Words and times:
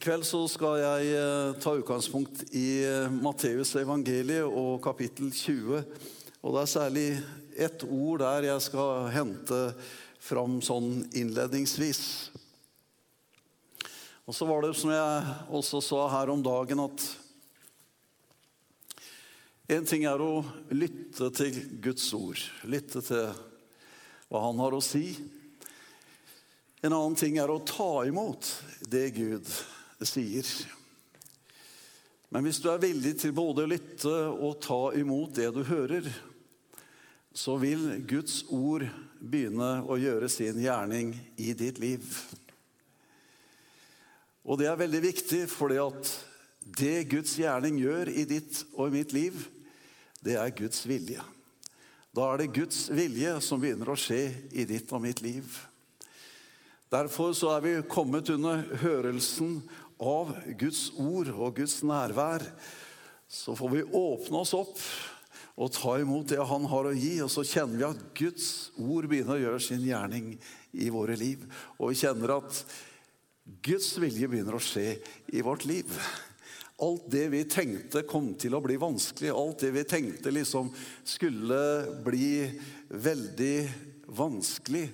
I 0.00 0.02
kveld 0.02 0.24
så 0.24 0.38
skal 0.48 0.78
jeg 0.80 1.08
eh, 1.12 1.50
ta 1.60 1.74
utgangspunkt 1.76 2.54
i 2.56 2.80
eh, 2.88 3.12
Matteus 3.12 3.74
evangeliet 3.76 4.48
og 4.48 4.78
kapittel 4.80 5.26
20. 5.28 5.82
Og 6.40 6.54
det 6.54 6.60
er 6.62 6.70
særlig 6.72 7.02
ett 7.52 7.82
ord 7.84 8.22
der 8.22 8.46
jeg 8.46 8.62
skal 8.64 9.10
hente 9.12 9.58
fram 10.24 10.54
sånn 10.64 11.02
innledningsvis. 11.12 12.00
Og 14.24 14.32
så 14.38 14.48
var 14.48 14.64
det 14.64 14.70
som 14.80 14.88
jeg 14.94 15.34
også 15.58 15.82
sa 15.84 16.06
her 16.14 16.32
om 16.32 16.40
dagen, 16.46 16.80
at 16.80 17.04
en 19.76 19.84
ting 19.90 20.06
er 20.08 20.24
å 20.24 20.38
lytte 20.72 21.28
til 21.42 21.58
Guds 21.84 22.06
ord. 22.16 22.40
Lytte 22.64 23.04
til 23.04 23.28
hva 24.30 24.46
Han 24.46 24.64
har 24.64 24.78
å 24.78 24.80
si. 24.80 25.10
En 26.80 26.88
annen 26.94 27.20
ting 27.20 27.36
er 27.36 27.52
å 27.52 27.60
ta 27.68 28.06
imot 28.08 28.48
det 28.88 29.10
Gud 29.20 29.52
sier. 30.08 30.46
Men 32.30 32.46
hvis 32.46 32.60
du 32.62 32.68
er 32.70 32.82
villig 32.82 33.16
til 33.18 33.34
både 33.34 33.64
å 33.64 33.70
lytte 33.70 34.16
og 34.30 34.60
ta 34.62 34.82
imot 34.98 35.34
det 35.38 35.48
du 35.56 35.64
hører, 35.66 36.06
så 37.34 37.56
vil 37.62 38.00
Guds 38.10 38.44
ord 38.50 38.86
begynne 39.20 39.80
å 39.86 39.98
gjøre 40.00 40.28
sin 40.30 40.58
gjerning 40.62 41.12
i 41.38 41.52
ditt 41.58 41.78
liv. 41.82 42.06
Og 44.46 44.58
det 44.58 44.70
er 44.70 44.78
veldig 44.78 45.02
viktig, 45.04 45.44
fordi 45.50 45.78
at 45.82 46.12
det 46.78 47.10
Guds 47.10 47.36
gjerning 47.38 47.78
gjør 47.82 48.10
i 48.14 48.24
ditt 48.28 48.64
og 48.72 48.88
i 48.88 49.00
mitt 49.00 49.14
liv, 49.14 49.36
det 50.22 50.36
er 50.38 50.54
Guds 50.54 50.82
vilje. 50.88 51.22
Da 52.14 52.26
er 52.32 52.40
det 52.40 52.54
Guds 52.54 52.88
vilje 52.90 53.36
som 53.44 53.60
begynner 53.62 53.92
å 53.92 53.98
skje 53.98 54.22
i 54.50 54.66
ditt 54.68 54.90
og 54.94 55.02
mitt 55.04 55.22
liv. 55.22 55.46
Derfor 56.90 57.34
så 57.38 57.52
er 57.54 57.62
vi 57.62 57.74
kommet 57.86 58.32
under 58.34 58.64
hørelsen 58.82 59.60
av 60.00 60.32
Guds 60.58 60.88
ord 60.98 61.30
og 61.34 61.56
Guds 61.60 61.80
nærvær, 61.86 62.44
så 63.30 63.54
får 63.54 63.74
vi 63.74 63.86
åpne 63.86 64.40
oss 64.42 64.56
opp 64.58 64.78
og 65.60 65.72
ta 65.74 65.98
imot 66.00 66.30
det 66.32 66.40
Han 66.48 66.64
har 66.70 66.88
å 66.88 66.94
gi. 66.96 67.18
Og 67.22 67.30
så 67.32 67.44
kjenner 67.46 67.76
vi 67.76 67.88
at 67.90 68.06
Guds 68.16 68.46
ord 68.80 69.08
begynner 69.10 69.36
å 69.36 69.42
gjøre 69.42 69.60
sin 69.62 69.84
gjerning 69.84 70.32
i 70.72 70.88
våre 70.92 71.18
liv. 71.20 71.44
Og 71.78 71.92
vi 71.92 72.00
kjenner 72.00 72.38
at 72.38 72.64
Guds 73.64 73.92
vilje 74.00 74.28
begynner 74.30 74.56
å 74.56 74.62
skje 74.62 74.94
i 75.34 75.44
vårt 75.44 75.66
liv. 75.68 75.90
Alt 76.80 77.10
det 77.12 77.26
vi 77.34 77.42
tenkte 77.44 78.06
kom 78.08 78.32
til 78.40 78.56
å 78.56 78.62
bli 78.64 78.78
vanskelig, 78.80 79.34
alt 79.36 79.66
det 79.66 79.74
vi 79.74 79.84
tenkte 79.84 80.32
liksom 80.32 80.70
skulle 81.04 81.60
bli 82.06 82.48
veldig 82.88 83.56
vanskelig, 84.16 84.86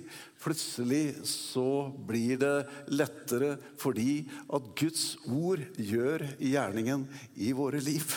Plutselig 0.47 1.15
så 1.27 1.91
blir 2.07 2.37
det 2.39 2.67
lettere 2.87 3.57
fordi 3.75 4.21
at 4.47 4.69
Guds 4.79 5.17
ord 5.27 5.59
gjør 5.75 6.23
gjerningen 6.39 7.03
i 7.35 7.49
våre 7.51 7.81
liv. 7.83 8.13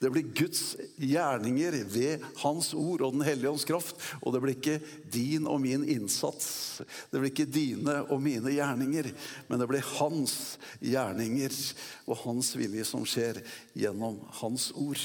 Det 0.00 0.08
blir 0.14 0.30
Guds 0.32 0.78
gjerninger 0.96 1.74
ved 1.92 2.24
Hans 2.40 2.70
ord 2.72 3.02
og 3.04 3.18
Den 3.18 3.26
hellige 3.26 3.52
ånds 3.52 3.66
kraft. 3.68 4.00
Og 4.22 4.32
det 4.32 4.40
blir 4.40 4.56
ikke 4.56 4.78
din 5.12 5.44
og 5.44 5.60
min 5.60 5.84
innsats. 5.84 6.80
Det 7.12 7.20
blir 7.20 7.34
ikke 7.34 7.50
dine 7.52 7.98
og 8.06 8.22
mine 8.24 8.54
gjerninger, 8.54 9.10
men 9.50 9.60
det 9.60 9.68
blir 9.68 9.90
Hans 9.98 10.56
gjerninger 10.80 11.58
og 12.06 12.22
Hans 12.22 12.54
vilje 12.56 12.86
som 12.88 13.04
skjer 13.04 13.42
gjennom 13.76 14.16
Hans 14.40 14.70
ord. 14.72 15.04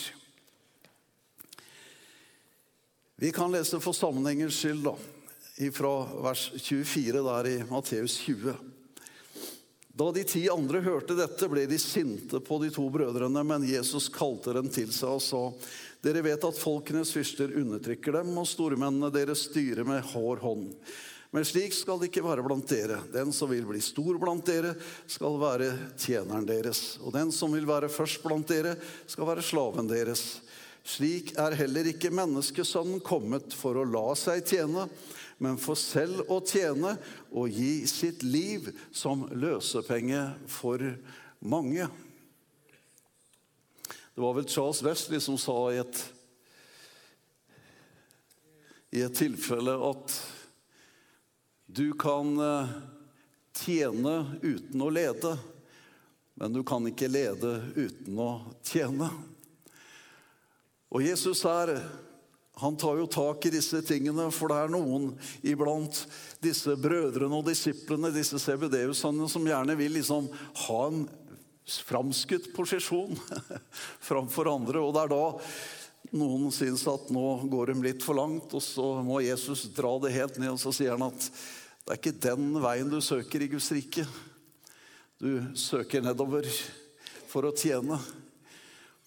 Vi 3.19 3.35
kan 3.35 3.51
lese 3.51 3.83
for 3.83 3.91
sammenhengens 3.99 4.61
skyld, 4.63 4.87
da 4.87 4.95
fra 5.73 6.21
vers 6.23 6.51
24 6.55 7.21
der 7.21 7.47
i 7.47 7.63
Matteus 7.69 8.17
20. 8.25 8.53
Da 9.93 10.11
de 10.11 10.23
ti 10.25 10.47
andre 10.49 10.81
hørte 10.81 11.13
dette, 11.13 11.45
ble 11.51 11.67
de 11.69 11.77
sinte 11.77 12.39
på 12.41 12.57
de 12.63 12.71
to 12.73 12.87
brødrene, 12.89 13.43
men 13.45 13.65
Jesus 13.69 14.07
kalte 14.09 14.55
dem 14.57 14.71
til 14.73 14.89
seg 14.89 15.19
og 15.19 15.21
sa, 15.21 15.41
dere 16.01 16.23
vet 16.25 16.47
at 16.47 16.57
folkenes 16.57 17.13
fyrster 17.13 17.53
undertrykker 17.61 18.17
dem, 18.17 18.31
og 18.41 18.49
stormennene 18.49 19.11
deres 19.13 19.45
styrer 19.51 19.85
med 19.85 20.01
hår 20.15 20.41
hånd. 20.41 20.71
Men 21.33 21.45
slik 21.45 21.77
skal 21.77 22.01
det 22.01 22.09
ikke 22.09 22.25
være 22.25 22.45
blant 22.45 22.69
dere. 22.69 22.99
Den 23.13 23.29
som 23.33 23.49
vil 23.53 23.65
bli 23.69 23.81
stor 23.81 24.17
blant 24.21 24.49
dere, 24.49 24.73
skal 25.09 25.37
være 25.41 25.69
tjeneren 25.97 26.45
deres. 26.49 26.99
Og 27.01 27.13
den 27.13 27.29
som 27.33 27.53
vil 27.53 27.69
være 27.69 27.89
først 27.93 28.21
blant 28.25 28.49
dere, 28.49 28.75
skal 29.09 29.29
være 29.29 29.45
slaven 29.45 29.89
deres. 29.89 30.41
Slik 30.83 31.31
er 31.39 31.55
heller 31.57 31.87
ikke 31.89 32.11
menneskesønnen 32.13 33.01
kommet 33.05 33.53
for 33.55 33.77
å 33.77 33.85
la 33.87 34.09
seg 34.19 34.41
tjene, 34.45 34.89
men 35.43 35.59
for 35.59 35.75
selv 35.79 36.23
å 36.31 36.39
tjene 36.47 36.95
og 37.35 37.51
gi 37.51 37.83
sitt 37.89 38.23
liv 38.23 38.69
som 38.95 39.25
løsepenge 39.35 40.21
for 40.47 40.79
mange. 41.43 41.87
Det 44.13 44.21
var 44.21 44.37
vel 44.37 44.47
Charles 44.47 44.83
Wesley 44.85 45.19
som 45.19 45.39
sa 45.41 45.57
i 45.73 45.81
et, 45.81 45.99
i 48.93 49.01
et 49.03 49.17
tilfelle 49.17 49.73
at 49.89 50.15
du 51.73 51.89
kan 51.97 52.29
eh, 52.37 52.73
tjene 53.57 54.15
uten 54.43 54.85
å 54.85 54.89
lede, 54.93 55.33
men 56.37 56.53
du 56.53 56.61
kan 56.63 56.85
ikke 56.87 57.09
lede 57.09 57.55
uten 57.73 58.19
å 58.21 58.31
tjene. 58.63 59.09
Og 60.93 61.01
Jesus 61.01 61.41
er 61.49 61.73
han 62.61 62.77
tar 62.77 62.99
jo 62.99 63.07
tak 63.09 63.45
i 63.45 63.53
disse 63.53 63.81
tingene, 63.81 64.27
for 64.31 64.51
det 64.51 64.59
er 64.61 64.73
noen 64.73 65.09
iblant 65.41 66.03
disse 66.43 66.75
brødrene 66.77 67.39
og 67.39 67.47
disiplene, 67.47 68.11
disse 68.13 68.37
CBD-husene, 68.41 69.25
som 69.29 69.47
gjerne 69.47 69.75
vil 69.79 69.95
liksom 69.97 70.29
ha 70.67 70.81
en 70.85 71.07
framskutt 71.63 72.51
posisjon 72.53 73.17
framfor 74.09 74.51
andre. 74.51 74.83
Og 74.83 74.93
det 74.93 75.05
er 75.05 75.13
da 75.15 75.23
noen 76.13 76.53
syns 76.53 76.85
at 76.91 77.09
nå 77.15 77.25
går 77.49 77.71
de 77.73 77.87
litt 77.87 78.05
for 78.05 78.19
langt, 78.21 78.53
og 78.53 78.61
så 78.61 78.87
må 79.05 79.23
Jesus 79.25 79.65
dra 79.73 79.95
det 80.03 80.13
helt 80.13 80.37
ned. 80.37 80.53
Og 80.53 80.61
så 80.61 80.75
sier 80.75 80.93
han 80.93 81.07
at 81.09 81.29
det 81.83 81.95
er 81.95 81.99
ikke 81.99 82.19
den 82.29 82.51
veien 82.63 82.91
du 82.91 82.99
søker 83.03 83.43
i 83.43 83.49
Guds 83.51 83.71
rike. 83.73 84.05
Du 85.17 85.41
søker 85.57 86.05
nedover 86.05 86.45
for 87.31 87.49
å 87.49 87.55
tjene. 87.57 87.97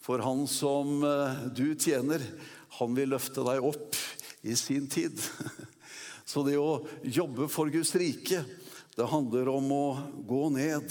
For 0.03 0.23
han 0.23 0.45
som 0.51 1.01
eh, 1.07 1.47
du 1.57 1.71
tjener, 1.75 2.23
han 2.79 2.97
vil 2.97 3.13
løfte 3.15 3.45
deg 3.47 3.65
opp 3.65 3.97
i 4.47 4.57
sin 4.59 4.87
tid. 4.91 5.21
Så 6.29 6.43
det 6.47 6.57
å 6.59 6.83
jobbe 7.03 7.49
for 7.53 7.71
Guds 7.71 7.95
rike, 7.99 8.43
det 8.97 9.11
handler 9.13 9.49
om 9.53 9.71
å 9.73 9.87
gå 10.27 10.49
ned 10.55 10.91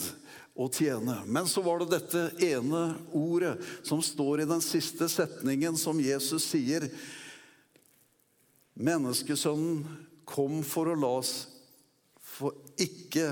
og 0.56 0.72
tjene. 0.78 1.18
Men 1.28 1.50
så 1.51 1.63
var 1.66 1.81
det 1.81 1.91
dette 1.91 2.22
ene 2.46 2.94
ordet 3.12 3.57
som 3.84 4.00
står 4.03 4.44
i 4.44 4.47
den 4.47 4.63
siste 4.63 5.09
setningen 5.12 5.75
som 5.78 6.00
Jesus 6.00 6.47
sier. 6.47 6.88
Menneskesønnen 8.79 9.84
kom 10.28 10.62
for 10.66 10.91
å 10.91 10.96
la 11.00 11.17
ikke, 12.81 13.25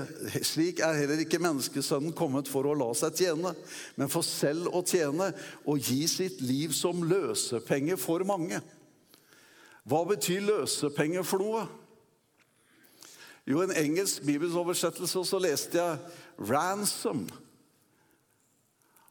slik 0.46 0.80
er 0.84 0.96
heller 0.96 1.20
ikke 1.20 1.40
menneskesønnen 1.42 2.14
kommet 2.16 2.48
for 2.50 2.66
å 2.68 2.74
la 2.78 2.88
seg 2.96 3.16
tjene, 3.18 3.52
men 3.98 4.10
for 4.12 4.26
selv 4.26 4.70
å 4.72 4.82
tjene 4.86 5.30
og 5.68 5.80
gi 5.84 6.04
sitt 6.10 6.40
liv 6.44 6.74
som 6.76 7.04
løsepenge 7.04 7.98
for 8.00 8.24
mange. 8.28 8.60
Hva 9.84 10.02
betyr 10.08 10.46
løsepenge 10.46 11.24
for 11.28 11.44
noe? 11.44 11.64
Jo, 13.44 13.60
en 13.60 13.74
engelsk 13.76 14.24
bibelsoversettelse 14.24 15.24
så 15.28 15.40
leste 15.42 15.76
jeg 15.76 15.98
'ransom'. 16.40 17.28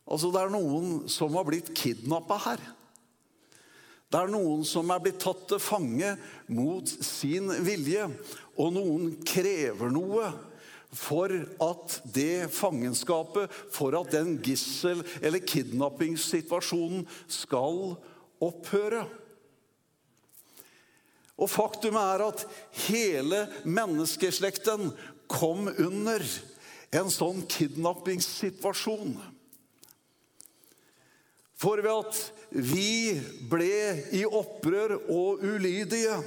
Altså, 0.10 0.32
det 0.34 0.42
er 0.42 0.50
noen 0.52 1.06
som 1.08 1.36
har 1.38 1.46
blitt 1.48 1.70
kidnappa 1.78 2.40
her. 2.50 2.64
Det 4.14 4.20
er 4.20 4.30
noen 4.30 4.62
som 4.68 4.92
er 4.94 5.00
blitt 5.02 5.22
tatt 5.24 5.48
til 5.50 5.62
fange 5.64 6.12
mot 6.54 6.86
sin 6.86 7.50
vilje. 7.66 8.10
Og 8.60 8.74
noen 8.76 9.16
krever 9.26 9.94
noe 9.94 10.28
for 10.94 11.32
at 11.66 11.96
det 12.14 12.52
fangenskapet, 12.54 13.50
for 13.74 13.96
at 13.98 14.12
den 14.14 14.38
gissel- 14.46 15.02
eller 15.22 15.42
kidnappingssituasjonen 15.42 17.08
skal 17.28 17.96
opphøre. 18.44 19.08
Og 21.42 21.50
faktum 21.50 21.98
er 21.98 22.28
at 22.28 22.46
hele 22.86 23.48
menneskeslekten 23.66 24.92
kom 25.28 25.66
under 25.72 26.22
en 26.94 27.10
sånn 27.10 27.42
kidnappingssituasjon. 27.50 29.16
For 31.58 31.82
ved 31.82 31.90
at 31.96 32.22
vi 32.54 33.18
ble 33.50 33.74
i 34.14 34.22
opprør 34.28 35.00
og 35.10 35.42
ulydige 35.42 36.20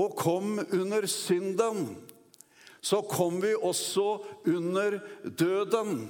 og 0.00 0.16
kom 0.16 0.56
under 0.72 1.06
synden, 1.10 1.96
så 2.82 3.02
kom 3.06 3.38
vi 3.42 3.52
også 3.54 4.06
under 4.48 4.98
døden. 5.22 6.08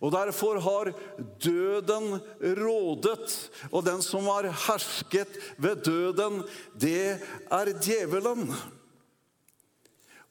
Og 0.00 0.12
Derfor 0.12 0.60
har 0.60 0.92
døden 1.40 2.20
rådet, 2.40 3.50
og 3.72 3.84
den 3.84 4.02
som 4.04 4.28
har 4.28 4.48
hersket 4.66 5.36
ved 5.58 5.84
døden, 5.84 6.42
det 6.80 7.18
er 7.50 7.72
djevelen. 7.80 8.48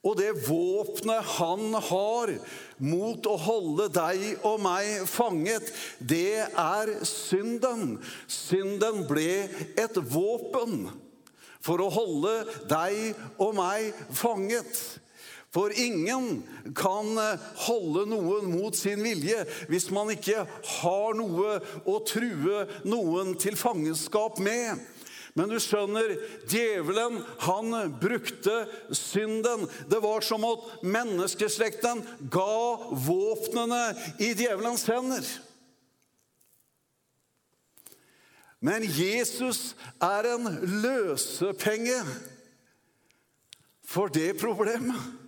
Og 0.04 0.18
det 0.20 0.34
våpenet 0.50 1.30
han 1.38 1.78
har 1.80 2.34
mot 2.84 3.30
å 3.30 3.38
holde 3.40 3.88
deg 3.96 4.44
og 4.44 4.60
meg 4.66 5.06
fanget, 5.08 5.70
det 6.04 6.44
er 6.44 6.92
synden. 7.08 7.96
Synden 8.28 9.06
ble 9.08 9.46
et 9.80 10.02
våpen 10.12 10.90
for 11.64 11.82
å 11.84 11.92
holde 11.94 12.34
deg 12.70 13.16
og 13.42 13.56
meg 13.58 13.94
fanget. 14.14 14.76
For 15.54 15.70
ingen 15.78 16.42
kan 16.74 17.12
holde 17.68 18.08
noen 18.10 18.50
mot 18.56 18.74
sin 18.74 19.04
vilje 19.06 19.44
hvis 19.70 19.92
man 19.94 20.10
ikke 20.16 20.48
har 20.80 21.14
noe 21.18 21.60
å 21.86 22.00
true 22.10 22.66
noen 22.90 23.36
til 23.38 23.58
fangenskap 23.60 24.42
med. 24.42 24.82
Men 25.34 25.50
du 25.50 25.58
skjønner, 25.62 26.14
djevelen 26.50 27.18
han 27.46 27.74
brukte 28.02 28.68
synden. 28.94 29.66
Det 29.90 30.02
var 30.02 30.26
som 30.26 30.46
at 30.46 30.84
menneskeslekten 30.86 32.04
ga 32.34 32.58
våpnene 33.08 33.82
i 34.22 34.34
djevelens 34.38 34.86
hender. 34.90 35.26
Men 38.64 38.86
Jesus 38.88 39.76
er 40.02 40.30
en 40.34 40.48
løsepenge 40.84 42.00
for 43.84 44.08
det 44.08 44.38
problemet. 44.40 45.20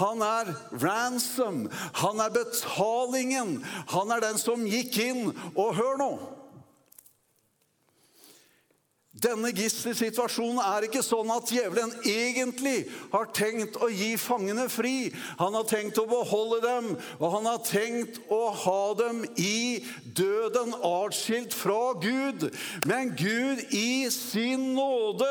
Han 0.00 0.24
er 0.24 0.50
ransom, 0.82 1.66
han 1.94 2.20
er 2.24 2.32
betalingen. 2.32 3.58
Han 3.92 4.10
er 4.10 4.24
den 4.24 4.40
som 4.40 4.64
gikk 4.66 4.96
inn. 5.04 5.26
Og 5.52 5.76
hør 5.76 5.98
nå 6.00 6.12
denne 9.22 9.52
gisselsituasjonen 9.54 10.60
er 10.64 10.86
ikke 10.86 11.02
sånn 11.04 11.30
at 11.32 11.50
djevelen 11.52 11.92
egentlig 12.08 12.88
har 13.12 13.28
tenkt 13.34 13.78
å 13.82 13.88
gi 13.92 14.14
fangene 14.20 14.66
fri. 14.72 15.12
Han 15.40 15.54
har 15.56 15.66
tenkt 15.70 16.00
å 16.02 16.06
beholde 16.10 16.60
dem, 16.64 16.88
og 17.20 17.36
han 17.36 17.48
har 17.50 17.62
tenkt 17.66 18.18
å 18.32 18.42
ha 18.64 18.82
dem 18.98 19.22
i 19.38 19.84
døden 20.04 20.74
atskilt 20.74 21.54
fra 21.56 21.94
Gud. 22.02 22.48
Men 22.88 23.14
Gud 23.18 23.62
i 23.70 24.10
sin 24.12 24.72
nåde 24.76 25.30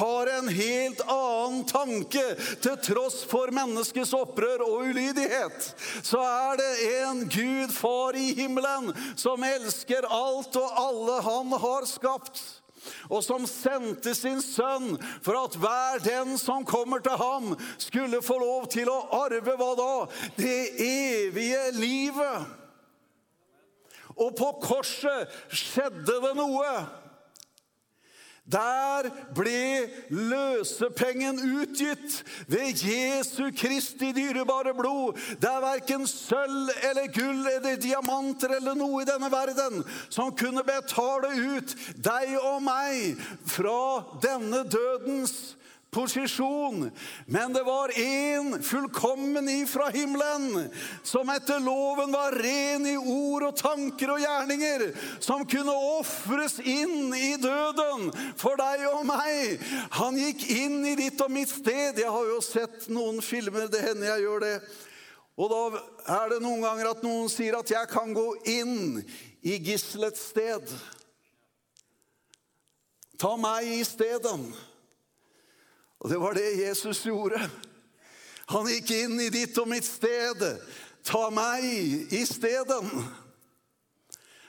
har 0.00 0.32
en 0.36 0.52
helt 0.52 1.02
annen 1.06 1.64
tanke. 1.70 2.26
Til 2.60 2.78
tross 2.84 3.22
for 3.28 3.52
menneskets 3.54 4.14
opprør 4.16 4.66
og 4.66 4.90
ulydighet, 4.90 5.72
så 6.06 6.20
er 6.24 6.60
det 6.60 6.70
en 7.00 7.24
Gud, 7.30 7.72
Far 7.80 8.16
i 8.18 8.32
himmelen, 8.36 8.90
som 9.18 9.42
elsker 9.46 10.04
alt 10.10 10.56
og 10.58 10.80
alle 10.80 11.20
han 11.24 11.54
har 11.62 11.86
skapt 11.88 12.59
og 13.10 13.24
som 13.24 13.46
sendte 13.48 14.14
sin 14.16 14.40
sønn 14.44 14.94
for 15.24 15.36
at 15.40 15.56
hver 15.60 16.00
den 16.04 16.38
som 16.40 16.64
kommer 16.68 17.02
til 17.04 17.18
ham, 17.20 17.52
skulle 17.78 18.22
få 18.24 18.38
lov 18.40 18.70
til 18.72 18.90
å 18.90 19.02
arve 19.22 19.56
hva 19.58 19.70
da? 19.78 19.92
Det 20.38 20.60
evige 20.86 21.66
livet. 21.76 22.56
Og 24.20 24.34
på 24.36 24.50
korset 24.62 25.30
skjedde 25.48 26.18
det 26.24 26.34
noe. 26.38 26.72
Der 28.50 29.08
ble 29.36 29.90
løsepengen 30.10 31.38
utgitt 31.60 32.20
ved 32.50 32.82
Jesu 32.82 33.50
Kristi 33.56 34.10
dyrebare 34.16 34.74
blod. 34.74 35.18
Det 35.40 35.50
er 35.50 35.62
verken 35.62 36.06
sølv 36.10 36.72
eller 36.90 37.12
gull 37.14 37.46
eller 37.54 37.78
diamanter 37.80 38.56
eller 38.58 38.78
noe 38.78 39.04
i 39.04 39.08
denne 39.08 39.30
verden 39.32 39.84
som 40.08 40.34
kunne 40.36 40.64
betale 40.66 41.30
ut 41.36 41.76
deg 42.02 42.34
og 42.40 42.60
meg 42.66 43.22
fra 43.48 43.80
denne 44.22 44.64
dødens 44.70 45.56
posisjon. 45.90 46.90
Men 47.26 47.52
det 47.52 47.62
var 47.62 47.88
én 47.98 48.62
fullkommen 48.62 49.48
ifra 49.48 49.90
himmelen, 49.90 50.70
som 51.02 51.30
etter 51.30 51.60
loven 51.60 52.12
var 52.12 52.36
ren 52.38 52.86
i 52.86 52.96
ord 52.96 53.48
og 53.48 53.56
tanker 53.58 54.14
og 54.14 54.22
gjerninger, 54.22 54.86
som 55.22 55.46
kunne 55.48 55.74
ofres 55.98 56.58
inn 56.62 57.10
i 57.14 57.34
døden 57.42 58.10
for 58.38 58.60
deg 58.60 58.86
og 58.92 59.02
meg. 59.10 59.64
Han 59.98 60.18
gikk 60.20 60.46
inn 60.54 60.78
i 60.92 60.96
ditt 60.98 61.20
og 61.24 61.34
mitt 61.34 61.50
sted. 61.50 61.98
Jeg 61.98 62.14
har 62.14 62.30
jo 62.30 62.38
sett 62.44 62.88
noen 62.92 63.18
filmer, 63.24 63.68
det 63.70 63.82
hender 63.88 64.14
jeg 64.14 64.26
gjør 64.28 64.46
det. 64.46 64.54
Og 65.40 65.48
da 65.48 65.82
er 66.20 66.32
det 66.34 66.40
noen 66.44 66.62
ganger 66.64 66.90
at 66.90 67.04
noen 67.04 67.28
sier 67.32 67.56
at 67.56 67.70
'jeg 67.70 67.88
kan 67.88 68.12
gå 68.14 68.34
inn 68.44 69.04
i 69.42 69.56
gisselets 69.58 70.30
sted'. 70.30 70.68
Ta 73.16 73.36
meg 73.36 73.64
i 73.64 73.84
stedet. 73.84 74.36
Og 76.00 76.10
det 76.10 76.20
var 76.20 76.36
det 76.36 76.58
Jesus 76.62 77.04
gjorde. 77.04 77.40
Han 78.50 78.68
gikk 78.72 78.90
inn 78.96 79.20
i 79.20 79.28
ditt 79.32 79.58
og 79.60 79.68
mitt 79.70 79.86
sted. 79.86 80.40
Ta 81.06 81.26
meg 81.32 81.66
i 82.12 82.22
stedet. 82.28 82.80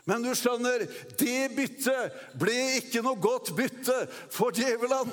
Men 0.10 0.24
du 0.26 0.32
skjønner, 0.36 0.88
det 1.20 1.52
byttet 1.56 2.16
ble 2.40 2.56
ikke 2.80 3.04
noe 3.06 3.20
godt 3.22 3.52
bytte 3.56 4.00
for 4.34 4.56
djevelen. 4.56 5.12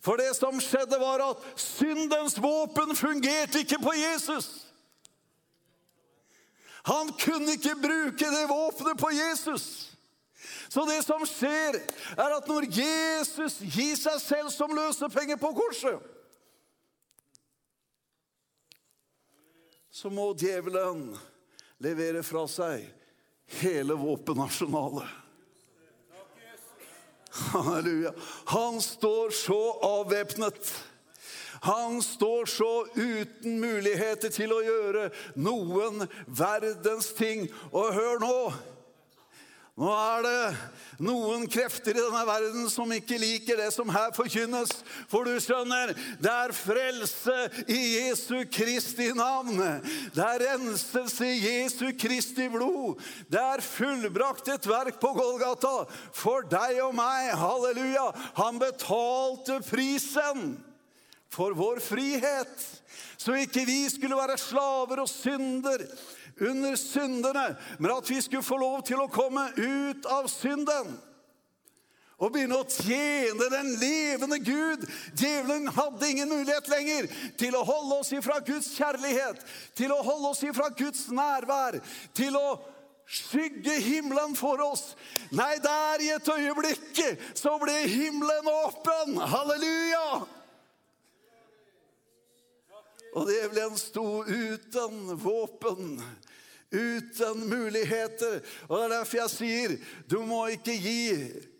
For 0.00 0.16
det 0.20 0.30
som 0.38 0.56
skjedde, 0.62 0.96
var 1.02 1.20
at 1.26 1.44
syndens 1.60 2.38
våpen 2.40 2.94
fungerte 2.96 3.64
ikke 3.64 3.80
på 3.82 3.92
Jesus. 3.98 4.48
Han 6.88 7.10
kunne 7.20 7.58
ikke 7.58 7.76
bruke 7.82 8.30
det 8.32 8.46
våpenet 8.48 8.98
på 8.98 9.10
Jesus. 9.12 9.87
Så 10.68 10.84
det 10.88 11.00
som 11.06 11.24
skjer, 11.26 11.80
er 12.16 12.36
at 12.36 12.48
når 12.50 12.68
Jesus 12.72 13.58
gir 13.64 13.96
seg 13.98 14.20
selv 14.22 14.52
som 14.54 14.74
løsepenge 14.76 15.38
på 15.40 15.52
korset, 15.56 15.98
så 19.90 20.10
må 20.14 20.30
djevelen 20.38 21.08
levere 21.82 22.22
fra 22.22 22.44
seg 22.50 22.84
hele 23.58 23.96
våpenarsenalet. 23.98 25.08
Halleluja. 27.38 28.12
Han 28.52 28.80
står 28.82 29.30
så 29.30 29.58
avvæpnet. 29.82 30.70
Han 31.60 32.02
står 32.02 32.46
så 32.46 32.86
uten 32.94 33.60
muligheter 33.60 34.30
til 34.30 34.52
å 34.54 34.62
gjøre 34.62 35.08
noen 35.38 36.06
verdens 36.26 37.10
ting. 37.18 37.48
Og 37.72 37.94
hør 37.94 38.22
nå! 38.22 38.40
Nå 39.78 39.92
er 39.94 40.24
det 40.26 41.02
noen 41.06 41.44
krefter 41.46 41.94
i 41.94 42.02
denne 42.02 42.24
verden 42.26 42.64
som 42.66 42.90
ikke 42.90 43.20
liker 43.22 43.60
det 43.60 43.68
som 43.70 43.86
her 43.94 44.10
forkynnes. 44.16 44.72
For 45.06 45.22
du 45.22 45.38
skjønner, 45.38 45.92
det 46.18 46.32
er 46.32 46.54
frelse 46.56 47.36
i 47.70 47.78
Jesu 48.00 48.42
Kristi 48.50 49.12
navn. 49.14 49.60
Det 50.16 50.24
er 50.24 50.42
renselse 50.48 51.30
i 51.30 51.38
Jesu 51.44 51.92
Kristi 51.94 52.48
blod. 52.50 52.98
Det 53.30 53.38
er 53.38 53.62
fullbrakt 53.62 54.50
et 54.50 54.66
verk 54.66 54.98
på 54.98 55.12
Golgata 55.14 55.86
for 56.10 56.50
deg 56.50 56.82
og 56.82 56.98
meg. 56.98 57.30
Halleluja. 57.38 58.10
Han 58.42 58.58
betalte 58.58 59.62
prisen 59.68 60.56
for 61.30 61.54
vår 61.54 61.78
frihet, 61.84 62.62
så 63.20 63.36
ikke 63.38 63.66
vi 63.68 63.84
skulle 63.92 64.18
være 64.18 64.40
slaver 64.40 65.04
og 65.04 65.10
synder 65.12 65.84
under 66.40 66.76
syndene, 66.76 67.56
men 67.78 67.92
at 67.92 68.10
vi 68.10 68.20
skulle 68.22 68.46
få 68.46 68.58
lov 68.60 68.82
til 68.86 69.02
å 69.02 69.10
komme 69.12 69.48
ut 69.56 70.08
av 70.08 70.30
synden 70.32 70.96
og 72.18 72.32
begynne 72.34 72.56
å 72.58 72.66
tjene 72.66 73.46
den 73.52 73.68
levende 73.78 74.40
Gud. 74.42 74.82
Djevelen 75.14 75.68
hadde 75.70 76.08
ingen 76.10 76.32
mulighet 76.32 76.70
lenger 76.70 77.06
til 77.38 77.54
å 77.54 77.62
holde 77.66 78.00
oss 78.00 78.10
ifra 78.14 78.40
Guds 78.42 78.72
kjærlighet, 78.74 79.44
til 79.78 79.94
å 79.94 80.00
holde 80.02 80.32
oss 80.32 80.42
ifra 80.42 80.66
Guds 80.74 81.04
nærvær, 81.14 81.78
til 82.18 82.34
å 82.34 82.58
skygge 83.08 83.78
himmelen 83.80 84.34
for 84.36 84.60
oss. 84.66 84.96
Nei, 85.30 85.54
der 85.62 86.02
i 86.04 86.10
et 86.16 86.32
øyeblikk 86.34 86.98
så 87.38 87.54
ble 87.62 87.76
himmelen 87.86 88.50
åpen. 88.50 89.14
Halleluja! 89.22 90.24
Og 93.16 93.30
djevelen 93.30 93.78
sto 93.80 94.08
uten 94.26 95.14
våpen 95.22 96.00
uten 96.70 97.48
muligheter. 97.48 98.40
Og 98.68 98.76
Det 98.76 98.84
er 98.84 98.94
derfor 98.96 99.22
jeg 99.22 99.34
sier 99.34 99.76
du 100.08 100.20
må 100.26 100.46
ikke 100.52 100.76
gi 100.76 101.02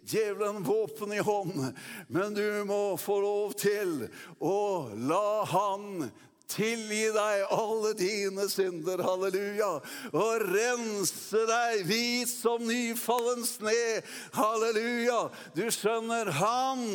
djevelen 0.09 0.65
våpen 0.65 1.13
i 1.13 1.21
hånd, 1.25 1.73
men 2.09 2.35
du 2.37 2.65
må 2.69 2.97
få 3.01 3.21
lov 3.21 3.53
til 3.61 4.07
å 4.41 4.89
la 4.97 5.45
han 5.51 6.09
tilgi 6.49 7.11
deg 7.13 7.43
alle 7.53 7.93
dine 7.99 8.47
synder, 8.49 9.03
halleluja, 9.05 9.69
og 10.15 10.47
rense 10.49 11.43
deg 11.51 11.83
hvit 11.89 12.31
som 12.31 12.65
nyfallen 12.65 13.45
sne, 13.45 14.01
halleluja. 14.37 15.27
Du 15.53 15.67
skjønner, 15.69 16.33
han 16.41 16.87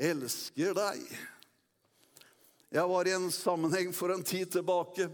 elsker 0.00 0.72
deg. 0.78 1.04
Jeg 2.70 2.86
var 2.86 3.08
i 3.08 3.16
en 3.18 3.28
sammenheng 3.34 3.92
for 3.92 4.14
en 4.14 4.24
tid 4.24 4.52
tilbake. 4.54 5.10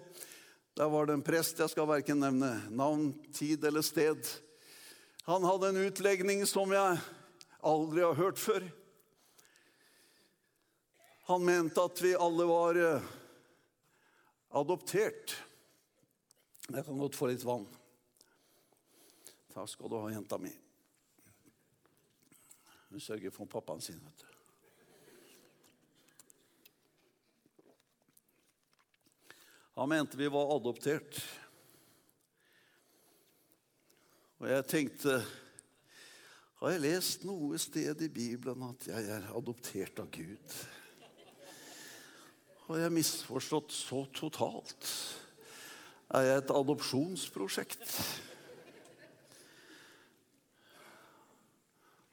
Der 0.76 0.88
var 0.88 1.06
det 1.06 1.12
en 1.12 1.22
prest, 1.24 1.56
jeg 1.58 1.72
skal 1.72 1.86
verken 1.88 2.18
nevne 2.20 2.50
navn, 2.68 3.14
tid 3.32 3.64
eller 3.64 3.80
sted. 3.80 4.28
Han 5.24 5.44
hadde 5.48 5.70
en 5.72 5.78
utlegning 5.88 6.42
som 6.44 6.74
jeg 6.74 6.98
aldri 7.64 8.02
har 8.04 8.18
hørt 8.18 8.36
før. 8.36 8.66
Han 11.30 11.48
mente 11.48 11.80
at 11.80 12.02
vi 12.04 12.12
alle 12.12 12.44
var 12.50 12.76
eh, 12.76 13.08
adoptert. 14.60 15.38
Jeg 16.68 16.84
kan 16.84 17.00
godt 17.00 17.16
få 17.16 17.32
litt 17.32 17.48
vann. 17.48 17.64
Takk 19.56 19.72
skal 19.72 19.88
du 19.88 19.96
ha, 19.96 20.12
jenta 20.12 20.36
mi. 20.36 20.52
Hun 22.92 23.00
sørger 23.00 23.32
for 23.32 23.48
pappaen 23.48 23.80
sin. 23.80 23.96
vet 24.04 24.25
du. 24.25 24.25
Han 29.76 29.88
mente 29.88 30.16
vi 30.16 30.28
var 30.32 30.54
adoptert. 30.56 31.18
Og 34.40 34.48
jeg 34.48 34.64
tenkte 34.70 35.18
Har 36.56 36.72
jeg 36.72 36.80
lest 36.86 37.26
noe 37.28 37.58
sted 37.60 38.00
i 38.00 38.08
Bibelen 38.08 38.64
at 38.70 38.86
jeg 38.88 39.10
er 39.12 39.26
adoptert 39.36 40.00
av 40.00 40.08
Gud? 40.14 40.54
Har 42.66 42.80
jeg 42.80 42.94
misforstått 42.96 43.76
så 43.76 44.00
totalt? 44.16 44.88
Er 46.16 46.24
jeg 46.24 46.40
et 46.40 46.56
adopsjonsprosjekt? 46.56 47.84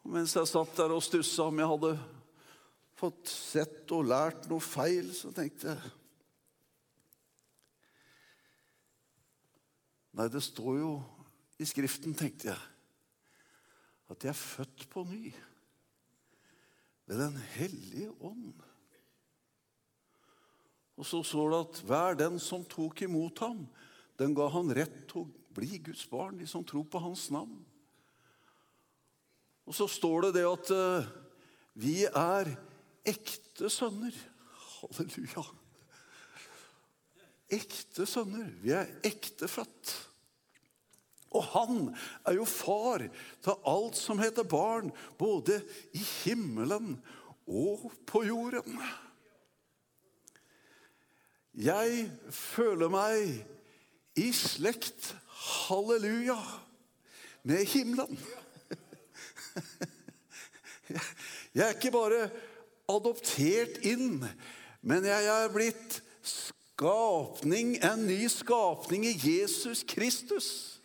Og 0.03 0.13
mens 0.19 0.35
jeg 0.35 0.51
satt 0.51 0.75
der 0.83 0.91
og 0.91 1.07
stussa 1.07 1.47
om 1.47 1.63
jeg 1.63 1.71
hadde 1.77 1.95
fått 2.99 3.31
sett 3.31 3.95
og 3.95 4.11
lært 4.11 4.51
noe 4.51 4.59
feil, 4.59 5.13
så 5.15 5.31
tenkte 5.31 5.71
jeg 5.71 5.93
Nei, 10.13 10.27
det 10.29 10.43
står 10.45 10.77
jo 10.77 10.91
i 11.57 11.65
Skriften, 11.65 12.13
tenkte 12.17 12.51
jeg, 12.51 12.61
at 14.13 14.25
jeg 14.25 14.29
er 14.29 14.37
født 14.37 14.85
på 14.91 15.05
ny 15.09 15.31
ved 17.09 17.19
Den 17.19 17.37
hellige 17.55 18.11
ånd. 18.23 18.53
Og 20.95 21.07
så 21.09 21.23
står 21.25 21.49
det 21.49 21.61
at 21.63 21.81
hver 21.89 22.19
den 22.19 22.37
som 22.39 22.65
tok 22.69 23.01
imot 23.01 23.41
ham, 23.41 23.65
den 24.19 24.35
ga 24.37 24.47
han 24.53 24.69
rett 24.77 25.01
til 25.09 25.23
å 25.23 25.31
bli 25.57 25.81
Guds 25.81 26.05
barn, 26.09 26.37
de 26.37 26.47
som 26.49 26.65
tror 26.65 26.85
på 26.85 27.01
hans 27.01 27.25
navn. 27.33 27.57
Og 29.65 29.75
så 29.75 29.87
står 29.89 30.27
det 30.27 30.31
det 30.37 30.45
at 30.45 30.71
uh, 30.75 31.09
vi 31.73 32.03
er 32.05 32.53
ekte 33.09 33.71
sønner. 33.71 34.13
Halleluja. 34.77 35.43
Ekte 37.53 38.07
sønner. 38.09 38.49
Vi 38.63 38.73
er 38.75 38.89
ektefødt. 39.05 39.93
Og 41.33 41.45
han 41.55 41.87
er 42.29 42.37
jo 42.37 42.45
far 42.45 43.05
til 43.43 43.69
alt 43.69 43.97
som 43.97 44.21
heter 44.21 44.45
barn, 44.45 44.91
både 45.17 45.59
i 45.97 46.01
himmelen 46.23 46.97
og 47.49 47.89
på 48.09 48.21
jorden. 48.27 48.77
Jeg 51.53 52.05
føler 52.33 52.89
meg 52.93 53.33
i 54.17 54.29
slekt, 54.33 55.11
halleluja, 55.65 56.37
med 57.43 57.65
himmelen. 57.65 58.17
Jeg 61.53 61.65
er 61.65 61.75
ikke 61.75 61.93
bare 61.93 62.27
adoptert 62.89 63.81
inn, 63.85 64.23
men 64.81 65.05
jeg 65.05 65.27
er 65.29 65.51
blitt 65.53 65.99
skapning, 66.73 67.77
en 67.83 68.07
ny 68.07 68.27
skapning 68.27 69.05
i 69.05 69.13
Jesus 69.23 69.83
Kristus. 69.87 70.79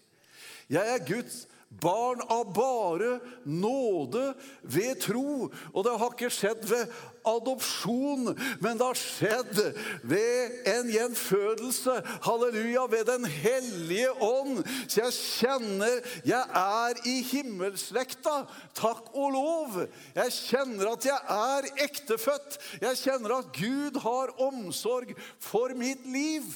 Jeg 0.71 0.95
er 0.95 1.07
Guds 1.07 1.49
barn 1.69 2.21
av 2.33 2.53
bare 2.55 3.19
nåde 3.45 4.33
ved 4.63 5.01
tro. 5.05 5.49
Og 5.75 5.85
det 5.85 5.95
har 6.01 6.15
ikke 6.15 6.31
skjedd 6.33 6.65
ved 6.69 6.93
adopsjon, 7.29 8.33
men 8.63 8.79
det 8.79 8.87
har 8.87 8.99
skjedd 8.99 9.61
ved 10.09 10.69
en 10.73 10.91
gjenfødelse. 10.93 11.99
Halleluja, 12.25 12.87
ved 12.91 13.05
Den 13.09 13.25
hellige 13.29 14.13
ånd. 14.25 14.63
Så 14.89 15.03
jeg 15.05 15.17
kjenner 15.19 16.01
jeg 16.27 16.45
er 16.63 17.03
i 17.09 17.19
himmelslekta. 17.31 18.41
Takk 18.79 19.13
og 19.15 19.35
lov. 19.37 19.81
Jeg 20.17 20.35
kjenner 20.39 20.95
at 20.95 21.09
jeg 21.09 21.21
er 21.37 21.69
ektefødt. 21.89 22.59
Jeg 22.81 23.03
kjenner 23.05 23.39
at 23.39 23.53
Gud 23.57 24.01
har 24.03 24.35
omsorg 24.49 25.13
for 25.43 25.77
mitt 25.77 26.07
liv. 26.09 26.49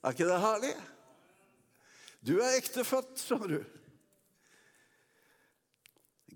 Er 0.00 0.16
ikke 0.16 0.28
det 0.30 0.40
herlig? 0.40 0.72
Du 2.20 2.36
er 2.36 2.58
ektefødt, 2.58 3.16
skjønner 3.20 3.54
du. 3.54 3.60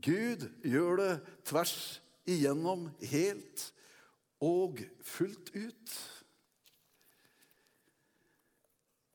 Gud 0.05 0.47
gjør 0.65 0.99
det 1.01 1.13
tvers 1.49 1.77
igjennom 2.29 2.89
helt 3.11 3.69
og 4.45 4.81
fullt 5.05 5.53
ut. 5.57 5.95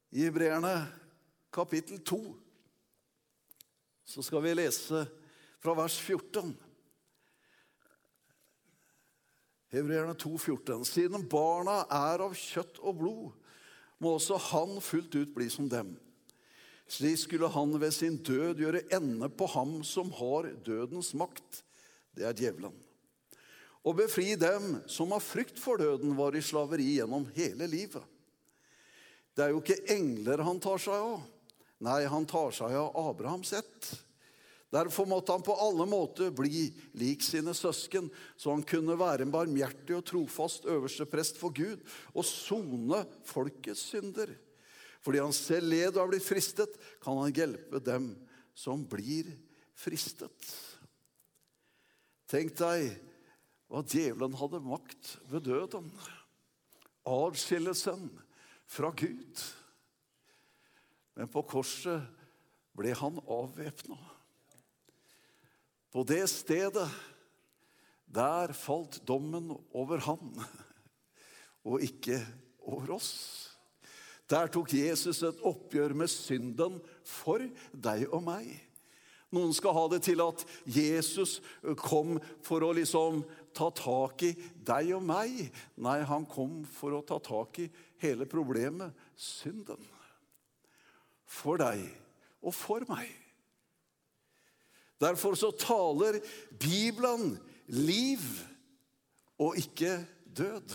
I 0.10 0.26
Hebreerne 0.26 0.74
kapittel 1.54 2.02
2 2.02 2.22
så 4.10 4.24
skal 4.26 4.42
vi 4.42 4.56
lese 4.58 5.04
fra 5.62 5.76
vers 5.78 6.00
14. 6.02 6.56
Hebreerne 9.70 10.16
2, 10.18 10.38
14. 10.38 10.86
Siden 10.86 11.28
barna 11.30 11.84
er 11.94 12.24
av 12.26 12.34
kjøtt 12.34 12.80
og 12.82 12.98
blod, 12.98 13.26
må 14.02 14.16
også 14.18 14.40
han 14.50 14.80
fullt 14.82 15.18
ut 15.20 15.36
bli 15.36 15.50
som 15.54 15.70
dem. 15.70 15.94
Slik 16.90 17.20
skulle 17.22 17.48
han 17.54 17.76
ved 17.78 17.94
sin 17.94 18.18
død 18.26 18.64
gjøre 18.64 18.86
ende 18.98 19.30
på 19.30 19.46
ham 19.54 19.80
som 19.86 20.10
har 20.18 20.50
dødens 20.66 21.14
makt. 21.14 21.62
Det 22.18 22.26
er 22.26 22.38
djevelen. 22.38 22.74
Og 23.86 23.96
befri 24.02 24.34
dem 24.40 24.80
som 24.90 25.14
av 25.16 25.24
frykt 25.24 25.60
for 25.62 25.80
døden 25.80 26.18
var 26.18 26.36
i 26.36 26.44
slaveri 26.44 26.98
gjennom 26.98 27.30
hele 27.38 27.70
livet. 27.70 28.04
Det 29.38 29.46
er 29.46 29.54
jo 29.54 29.62
ikke 29.62 29.94
engler 29.94 30.42
han 30.44 30.60
tar 30.60 30.82
seg 30.82 30.98
av. 30.98 31.22
Nei, 31.86 32.02
han 32.12 32.26
tar 32.28 32.52
seg 32.58 32.74
av 32.76 32.98
Abrahams 33.00 33.54
ett. 33.56 33.94
Derfor 34.74 35.08
måtte 35.10 35.34
han 35.34 35.46
på 35.46 35.56
alle 35.58 35.86
måter 35.90 36.34
bli 36.36 36.68
lik 37.00 37.24
sine 37.26 37.56
søsken, 37.58 38.10
så 38.38 38.52
han 38.54 38.66
kunne 38.68 38.98
være 39.00 39.26
en 39.26 39.34
barmhjertig 39.34 39.96
og 39.98 40.06
trofast 40.06 40.68
øverste 40.70 41.08
prest 41.10 41.40
for 41.42 41.56
Gud 41.56 41.82
og 42.14 42.28
sone 42.28 43.02
folkets 43.26 43.88
synder. 43.94 44.36
Fordi 45.04 45.22
han 45.24 45.36
selv 45.36 45.70
led 45.72 45.94
og 45.94 46.02
har 46.04 46.12
blitt 46.12 46.28
fristet, 46.28 46.74
kan 47.04 47.20
han 47.22 47.36
hjelpe 47.36 47.80
dem 47.84 48.12
som 48.58 48.84
blir 48.88 49.30
fristet. 49.80 50.50
Tenk 52.30 52.54
deg 52.60 52.92
hva 53.70 53.84
djevelen 53.86 54.36
hadde 54.38 54.62
makt 54.66 55.16
ved 55.32 55.48
døden. 55.48 55.88
Adskillelsen 57.10 58.10
fra 58.70 58.92
Gud. 58.94 59.44
Men 61.18 61.30
på 61.32 61.44
korset 61.48 62.06
ble 62.78 62.94
han 62.96 63.22
avvæpna. 63.26 63.98
På 65.90 66.04
det 66.06 66.22
stedet, 66.30 66.86
der 68.10 68.54
falt 68.54 69.02
dommen 69.10 69.52
over 69.74 70.02
han, 70.06 70.34
og 71.66 71.82
ikke 71.86 72.20
over 72.62 72.96
oss. 72.98 73.49
Der 74.30 74.50
tok 74.54 74.74
Jesus 74.74 75.24
et 75.26 75.40
oppgjør 75.46 75.96
med 75.98 76.12
synden 76.12 76.78
for 77.08 77.42
deg 77.74 78.06
og 78.14 78.24
meg. 78.28 78.50
Noen 79.34 79.54
skal 79.54 79.76
ha 79.78 79.84
det 79.92 80.02
til 80.08 80.22
at 80.24 80.42
Jesus 80.66 81.38
kom 81.78 82.18
for 82.46 82.66
å 82.66 82.72
liksom 82.74 83.22
ta 83.54 83.70
tak 83.78 84.26
i 84.26 84.32
deg 84.66 84.94
og 84.98 85.06
meg. 85.06 85.50
Nei, 85.78 86.00
han 86.06 86.26
kom 86.30 86.64
for 86.70 86.98
å 86.98 87.04
ta 87.06 87.20
tak 87.22 87.62
i 87.62 87.68
hele 88.02 88.26
problemet 88.30 88.94
synden. 89.18 89.82
For 91.30 91.62
deg 91.62 91.84
og 92.42 92.56
for 92.58 92.86
meg. 92.90 93.10
Derfor 95.00 95.38
så 95.40 95.52
taler 95.56 96.20
Bibelen 96.60 97.38
liv 97.72 98.24
og 99.40 99.58
ikke 99.62 100.02
død. 100.26 100.74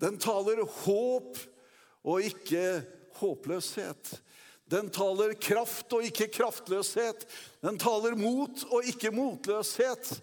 Den 0.00 0.16
taler 0.22 0.62
håp 0.64 1.36
og 2.04 2.24
ikke 2.24 2.82
håpløshet. 3.20 4.16
Den 4.70 4.90
taler 4.94 5.34
kraft 5.34 5.92
og 5.96 6.04
ikke 6.06 6.30
kraftløshet. 6.30 7.26
Den 7.64 7.78
taler 7.80 8.14
mot 8.18 8.62
og 8.70 8.86
ikke 8.86 9.10
motløshet. 9.14 10.20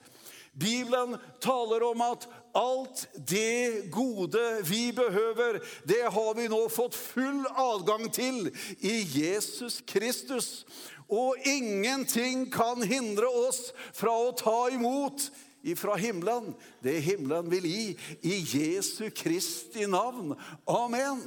Bibelen 0.57 1.17
taler 1.43 1.83
om 1.85 2.01
at 2.01 2.25
alt 2.57 3.03
det 3.29 3.91
gode 3.93 4.41
vi 4.65 4.91
behøver, 4.95 5.59
det 5.85 6.01
har 6.09 6.31
vi 6.33 6.47
nå 6.49 6.63
fått 6.73 6.97
full 6.97 7.43
adgang 7.53 8.07
til 8.13 8.47
i 8.79 8.95
Jesus 9.19 9.83
Kristus. 9.85 10.65
Og 11.07 11.37
ingenting 11.45 12.47
kan 12.51 12.81
hindre 12.83 13.29
oss 13.47 13.69
fra 13.95 14.11
å 14.11 14.33
ta 14.35 14.71
imot 14.73 15.29
ifra 15.67 15.95
himmelen 15.99 16.53
det 16.83 16.97
himmelen 17.05 17.51
vil 17.51 17.67
gi, 17.67 17.85
i 18.23 18.39
Jesu 18.41 19.11
Kristi 19.15 19.85
navn. 19.91 20.33
Amen. 20.65 21.21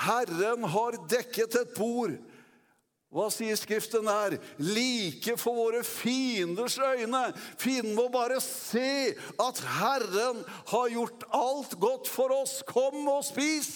Herren 0.00 0.64
har 0.72 0.96
dekket 1.10 1.56
et 1.60 1.72
bord. 1.76 2.16
Hva 3.10 3.26
sier 3.34 3.58
Skriften 3.58 4.06
her? 4.06 4.36
Like 4.62 5.34
for 5.40 5.58
våre 5.58 5.82
fienders 5.86 6.76
øyne. 6.78 7.22
Fienden 7.58 7.96
må 7.98 8.06
bare 8.12 8.38
se 8.44 9.16
at 9.42 9.62
Herren 9.80 10.44
har 10.70 10.92
gjort 10.94 11.24
alt 11.34 11.74
godt 11.82 12.10
for 12.10 12.30
oss. 12.36 12.60
Kom 12.68 13.02
og 13.10 13.24
spis, 13.26 13.72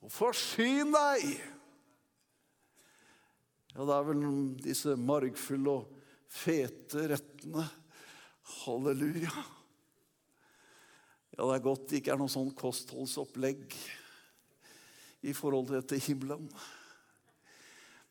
og 0.00 0.12
forsyn 0.12 0.94
deg. 0.96 1.26
Ja, 3.74 3.82
det 3.84 3.94
er 3.98 4.06
vel 4.06 4.24
disse 4.64 4.94
margfulle 4.96 5.74
og 5.82 6.14
fete 6.30 7.08
rettene. 7.12 7.66
Halleluja. 8.62 9.34
Ja, 11.34 11.42
det 11.42 11.52
er 11.56 11.62
godt 11.64 11.88
det 11.90 12.00
ikke 12.00 12.14
er 12.14 12.20
noe 12.20 12.32
sånn 12.32 12.52
kostholdsopplegg 12.56 13.66
i 15.24 15.34
forhold 15.36 15.68
til 15.68 15.80
dette 15.80 16.00
himmelen. 16.04 16.48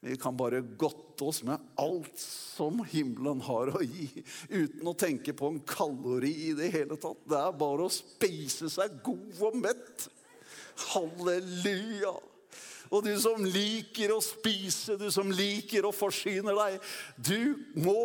Vi 0.03 0.17
kan 0.19 0.35
bare 0.35 0.59
godte 0.61 1.29
oss 1.29 1.39
med 1.47 1.61
alt 1.79 2.19
som 2.19 2.81
himmelen 2.91 3.39
har 3.45 3.71
å 3.71 3.79
gi, 3.85 4.09
uten 4.49 4.89
å 4.89 4.95
tenke 4.99 5.31
på 5.37 5.47
en 5.47 5.61
kalori 5.63 6.33
i 6.49 6.51
det 6.57 6.73
hele 6.73 6.97
tatt. 6.99 7.21
Det 7.23 7.39
er 7.39 7.55
bare 7.61 7.85
å 7.87 7.93
spise 7.93 8.67
seg 8.73 8.97
god 9.05 9.39
og 9.47 9.55
mett. 9.63 10.09
Halleluja! 10.89 12.17
Og 12.93 13.07
du 13.07 13.13
som 13.21 13.45
liker 13.47 14.11
å 14.13 14.19
spise, 14.21 14.97
du 14.99 15.07
som 15.13 15.31
liker 15.33 15.87
å 15.87 15.93
forsyne 15.95 16.51
deg, 16.53 16.91
du 17.15 17.55
må 17.79 17.95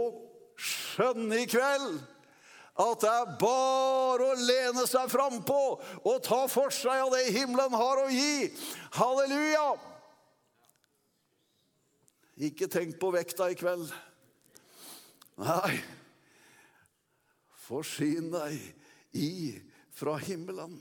skjønne 0.55 1.43
i 1.43 1.51
kveld 1.51 1.99
at 2.79 3.03
det 3.03 3.11
er 3.11 3.31
bare 3.41 4.29
å 4.29 4.39
lene 4.39 4.85
seg 4.87 5.11
frampå 5.11 5.61
og 6.07 6.19
ta 6.23 6.45
for 6.51 6.75
seg 6.75 7.03
av 7.03 7.11
det 7.17 7.25
himmelen 7.35 7.75
har 7.75 8.05
å 8.05 8.09
gi. 8.13 8.51
Halleluja! 8.95 9.69
Ikke 12.49 12.69
tenk 12.71 12.95
på 13.03 13.11
vekta 13.11 13.49
i 13.51 13.57
kveld. 13.59 13.91
Nei, 15.43 15.75
forsyn 17.67 18.31
deg 18.31 18.55
i 19.19 19.33
fra 19.99 20.15
himmelen. 20.23 20.79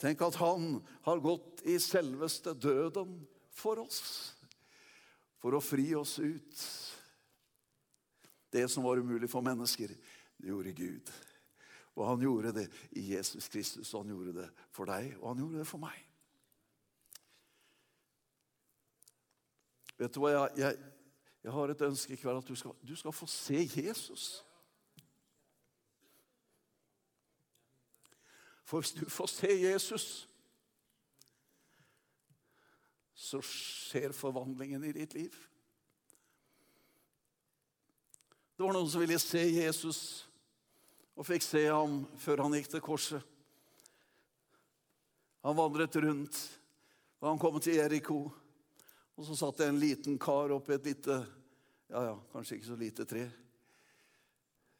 Tenk 0.00 0.22
at 0.24 0.38
han 0.40 0.78
har 1.04 1.20
gått 1.20 1.60
i 1.68 1.76
selveste 1.80 2.54
døden 2.56 3.18
for 3.52 3.82
oss. 3.84 4.00
For 5.40 5.56
å 5.56 5.60
fri 5.64 5.90
oss 5.96 6.16
ut. 6.20 6.64
Det 8.50 8.64
som 8.72 8.84
var 8.84 9.00
umulig 9.00 9.28
for 9.30 9.44
mennesker, 9.44 9.92
gjorde 10.44 10.72
Gud. 10.76 11.12
Og 11.94 12.06
han 12.08 12.20
gjorde 12.20 12.52
det 12.54 12.66
i 12.96 13.12
Jesus 13.14 13.48
Kristus, 13.48 13.94
og 13.94 14.04
han 14.04 14.14
gjorde 14.14 14.36
det 14.42 14.46
for 14.70 14.88
deg, 14.88 15.16
og 15.20 15.28
han 15.32 15.42
gjorde 15.42 15.58
det 15.58 15.66
for 15.68 15.82
meg. 15.82 15.98
Vet 20.00 20.14
du 20.14 20.22
hva, 20.22 20.30
jeg, 20.32 20.52
jeg, 20.62 20.78
jeg 21.44 21.52
har 21.52 21.72
et 21.72 21.82
ønske 21.84 22.14
i 22.14 22.20
kveld 22.20 22.40
at 22.40 22.48
du 22.48 22.56
skal, 22.56 22.72
du 22.88 22.94
skal 22.96 23.12
få 23.12 23.26
se 23.28 23.66
Jesus. 23.76 24.30
For 28.64 28.80
hvis 28.80 28.94
du 28.96 29.04
får 29.10 29.26
se 29.26 29.50
Jesus, 29.60 30.06
så 33.14 33.42
skjer 33.44 34.14
forvandlingen 34.16 34.84
i 34.84 34.92
ditt 34.96 35.14
liv. 35.14 35.36
Det 38.56 38.64
var 38.64 38.72
noen 38.76 38.88
som 38.92 39.02
ville 39.02 39.18
se 39.20 39.40
Jesus 39.40 40.29
og 41.16 41.26
fikk 41.26 41.44
se 41.44 41.64
ham 41.66 42.02
før 42.20 42.44
han 42.44 42.54
gikk 42.56 42.70
til 42.72 42.84
korset. 42.84 43.26
Han 45.44 45.56
vandret 45.56 45.96
rundt, 46.04 46.36
og 47.20 47.28
han 47.30 47.40
kom 47.40 47.58
til 47.64 47.80
Eriko. 47.80 48.22
Og 49.16 49.26
så 49.26 49.36
satt 49.36 49.60
det 49.60 49.68
en 49.68 49.80
liten 49.80 50.18
kar 50.20 50.52
oppi 50.52 50.74
et 50.76 50.86
lite 50.92 51.18
ja, 51.90 52.02
ja, 52.06 52.14
kanskje 52.32 52.56
ikke 52.56 52.68
så 52.68 52.76
lite 52.78 53.04
tre. 53.08 53.24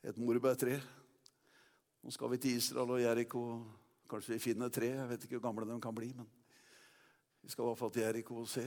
Et 0.07 0.17
morbærtre. 0.17 0.79
Nå 2.01 2.13
skal 2.15 2.31
vi 2.33 2.39
til 2.41 2.61
Israel 2.61 2.95
og 2.95 3.03
Jeriko. 3.03 3.43
Kanskje 4.09 4.37
vi 4.37 4.45
finner 4.45 4.71
tre. 4.73 4.93
Jeg 4.95 5.09
vet 5.11 5.27
ikke 5.27 5.41
hvor 5.41 5.49
gamle 5.49 5.67
de 5.69 5.81
kan 5.83 5.97
bli. 5.97 6.13
men 6.17 6.29
Vi 7.43 7.51
skal 7.51 7.65
i 7.65 7.67
hvert 7.67 7.81
fall 7.81 7.93
til 7.93 8.07
Jeriko 8.07 8.37
og 8.45 8.49
se. 8.49 8.65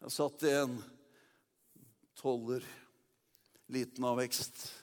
Der 0.00 0.10
satt 0.10 0.40
det 0.40 0.54
en 0.56 0.78
toller, 2.18 2.64
liten 3.68 4.04
av 4.04 4.16
vekst. 4.18 4.81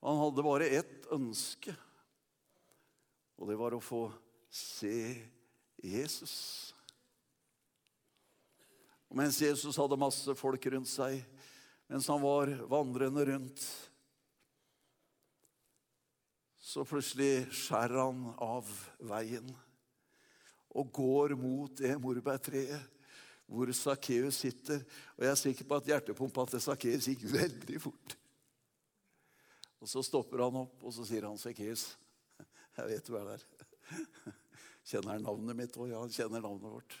Han 0.00 0.18
hadde 0.22 0.44
bare 0.44 0.68
ett 0.80 1.06
ønske, 1.12 1.74
og 3.40 3.48
det 3.48 3.56
var 3.60 3.76
å 3.76 3.82
få 3.84 4.06
se 4.52 5.16
Jesus. 5.84 6.36
Og 9.10 9.18
mens 9.20 9.40
Jesus 9.42 9.76
hadde 9.80 10.00
masse 10.00 10.34
folk 10.38 10.66
rundt 10.72 10.88
seg, 10.88 11.20
mens 11.90 12.08
han 12.08 12.22
var 12.22 12.52
vandrende 12.70 13.24
rundt, 13.32 13.64
så 16.70 16.84
plutselig 16.86 17.48
skjærer 17.50 17.98
han 17.98 18.22
av 18.38 18.68
veien 19.02 19.48
og 20.70 20.92
går 20.94 21.34
mot 21.34 21.72
det 21.80 21.96
morbærtreet 21.98 23.00
hvor 23.50 23.72
Sakkeus 23.74 24.38
sitter. 24.44 24.84
Og 25.16 25.24
jeg 25.26 25.32
er 25.32 25.40
sikker 25.40 25.66
på 25.66 25.80
at 25.80 25.88
hjertepumpa 25.90 26.44
til 26.46 26.62
Sakkeus 26.62 27.08
gikk 27.10 27.24
veldig 27.32 27.80
fort. 27.82 28.14
Og 29.80 29.88
Så 29.88 30.02
stopper 30.04 30.44
han 30.44 30.58
opp, 30.60 30.82
og 30.84 30.92
så 30.92 31.06
sier 31.08 31.24
han, 31.24 31.38
'Sakkeus, 31.38 31.96
jeg 32.76 32.88
vet 32.90 33.06
du 33.06 33.16
er 33.16 33.32
der.' 33.32 33.46
Kjenner 34.90 35.16
han 35.16 35.24
navnet 35.24 35.56
mitt 35.56 35.76
òg? 35.76 35.90
Ja, 35.90 36.00
han 36.02 36.12
kjenner 36.12 36.42
navnet 36.42 36.72
vårt. 36.72 36.96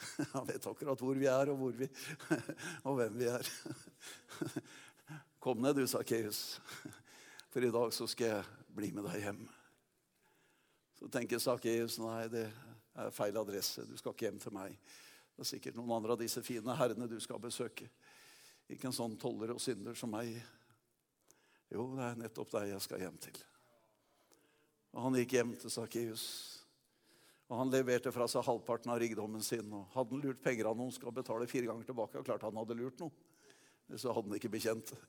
Han 0.32 0.46
vet 0.48 0.66
akkurat 0.66 1.00
hvor 1.02 1.18
vi 1.18 1.26
er, 1.28 1.50
og, 1.52 1.58
hvor 1.60 1.74
vi, 1.76 1.88
og 2.88 2.94
hvem 2.96 3.18
vi 3.20 3.26
er. 3.28 3.48
Kom 5.42 5.60
ned, 5.60 5.76
du, 5.76 5.86
Sakkeus, 5.90 6.60
for 7.52 7.64
i 7.64 7.72
dag 7.72 7.92
så 7.92 8.06
skal 8.08 8.30
jeg 8.30 8.70
bli 8.72 8.90
med 8.96 9.04
deg 9.10 9.26
hjem. 9.26 9.42
Så 10.96 11.10
tenker 11.12 11.42
Sakkeus 11.42 11.98
nei, 12.00 12.22
det 12.32 12.46
er 12.46 13.12
feil 13.12 13.36
adresse. 13.40 13.84
Du 13.88 13.96
skal 14.00 14.14
ikke 14.14 14.28
hjem 14.28 14.40
til 14.40 14.56
meg. 14.56 14.76
Det 15.34 15.44
er 15.44 15.50
sikkert 15.54 15.76
noen 15.76 15.92
andre 15.96 16.16
av 16.16 16.20
disse 16.20 16.42
fine 16.44 16.76
herrene 16.76 17.08
du 17.10 17.18
skal 17.20 17.40
besøke. 17.42 17.90
Ikke 18.70 18.90
en 18.90 18.96
sånn 18.96 19.16
toller 19.20 19.54
og 19.54 19.62
synder 19.62 19.96
som 19.98 20.12
meg. 20.12 20.32
Jo, 21.70 21.86
det 21.94 22.06
er 22.06 22.18
nettopp 22.18 22.50
deg 22.56 22.72
jeg 22.72 22.82
skal 22.82 23.04
hjem 23.04 23.18
til. 23.22 23.36
Og 24.90 25.04
Han 25.04 25.18
gikk 25.20 25.36
hjem 25.38 25.52
til 25.58 25.70
Sakkeus. 25.70 26.24
Og 27.50 27.58
Han 27.58 27.70
leverte 27.70 28.12
fra 28.14 28.26
seg 28.30 28.46
halvparten 28.46 28.90
av 28.90 28.98
rikdommen 29.02 29.42
sin. 29.42 29.70
og 29.74 29.86
Hadde 29.94 30.16
han 30.16 30.24
lurt 30.24 30.42
penger 30.42 30.70
av 30.70 30.78
noen, 30.78 30.92
skal 30.94 31.14
betale 31.14 31.48
fire 31.50 31.70
ganger 31.70 31.86
tilbake. 31.86 32.18
Og 32.18 32.26
klart 32.26 32.46
han 32.46 32.58
hadde 32.58 32.78
lurt 32.78 32.98
noe. 33.02 33.14
Så 33.94 34.14
hadde 34.14 34.30
han 34.30 34.38
ikke 34.38 34.52
bekjent 34.54 34.92
det. 34.92 35.00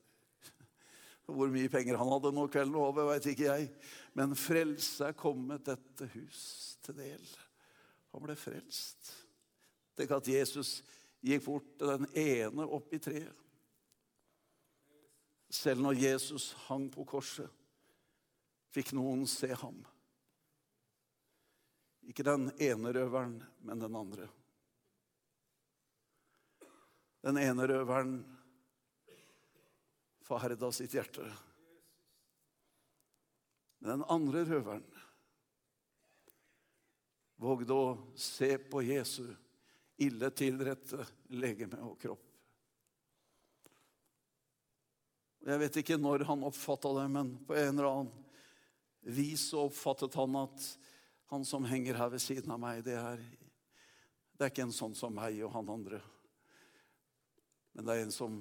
Hvor 1.29 1.51
mye 1.53 1.69
penger 1.69 1.99
han 2.01 2.13
hadde 2.13 2.33
nå 2.33 2.47
kvelden 2.49 2.77
over, 2.81 3.09
veit 3.09 3.29
ikke 3.29 3.49
jeg. 3.49 3.69
Men 4.17 4.37
frelse 4.37 5.09
er 5.09 5.17
kommet 5.17 5.65
dette 5.69 6.09
hus 6.15 6.41
til 6.85 6.97
del. 6.97 7.27
Han 8.13 8.25
ble 8.25 8.37
frelst. 8.37 9.13
Tenk 9.97 10.13
at 10.17 10.29
Jesus 10.29 10.79
gikk 11.21 11.45
bort 11.45 11.69
til 11.77 11.93
den 11.93 12.09
ene 12.17 12.65
oppi 12.65 12.99
treet. 13.01 13.37
Selv 15.51 15.83
når 15.83 15.99
Jesus 15.99 16.53
hang 16.69 16.85
på 16.93 17.03
korset, 17.03 17.49
fikk 18.71 18.93
noen 18.95 19.25
se 19.27 19.51
ham. 19.51 19.81
Ikke 22.07 22.23
den 22.23 22.47
ene 22.55 22.93
røveren, 22.95 23.35
men 23.67 23.83
den 23.83 23.97
andre. 23.99 24.29
Den 27.21 27.37
ene 27.37 27.67
røveren 27.67 28.15
forherda 30.25 30.71
sitt 30.73 30.95
hjerte. 30.95 31.27
Men 33.81 33.97
den 33.97 34.07
andre 34.13 34.45
røveren 34.47 34.87
vågde 37.41 37.75
å 37.75 37.93
se 38.15 38.53
på 38.71 38.85
Jesu 38.85 39.25
ille 40.01 40.31
tilrette 40.31 41.03
legeme 41.35 41.83
og 41.83 41.97
kropp. 41.99 42.30
Jeg 45.41 45.57
vet 45.57 45.77
ikke 45.81 45.97
når 45.97 46.25
han 46.29 46.43
oppfatta 46.45 46.91
det, 46.99 47.07
men 47.09 47.31
på 47.47 47.55
en 47.57 47.71
eller 47.73 47.87
annen 47.89 48.11
vis 49.01 49.47
oppfattet 49.57 50.13
han 50.19 50.35
at 50.43 50.65
han 51.31 51.45
som 51.47 51.65
henger 51.65 51.97
her 51.97 52.11
ved 52.13 52.21
siden 52.21 52.51
av 52.53 52.59
meg, 52.61 52.83
det 52.85 52.97
er, 52.99 53.23
det 54.37 54.45
er 54.45 54.51
ikke 54.51 54.67
en 54.67 54.75
sånn 54.75 54.93
som 54.97 55.15
meg 55.17 55.39
og 55.41 55.53
han 55.55 55.71
andre. 55.73 56.01
Men 57.73 57.87
det 57.87 57.95
er 57.95 58.03
en 58.05 58.13
som 58.13 58.37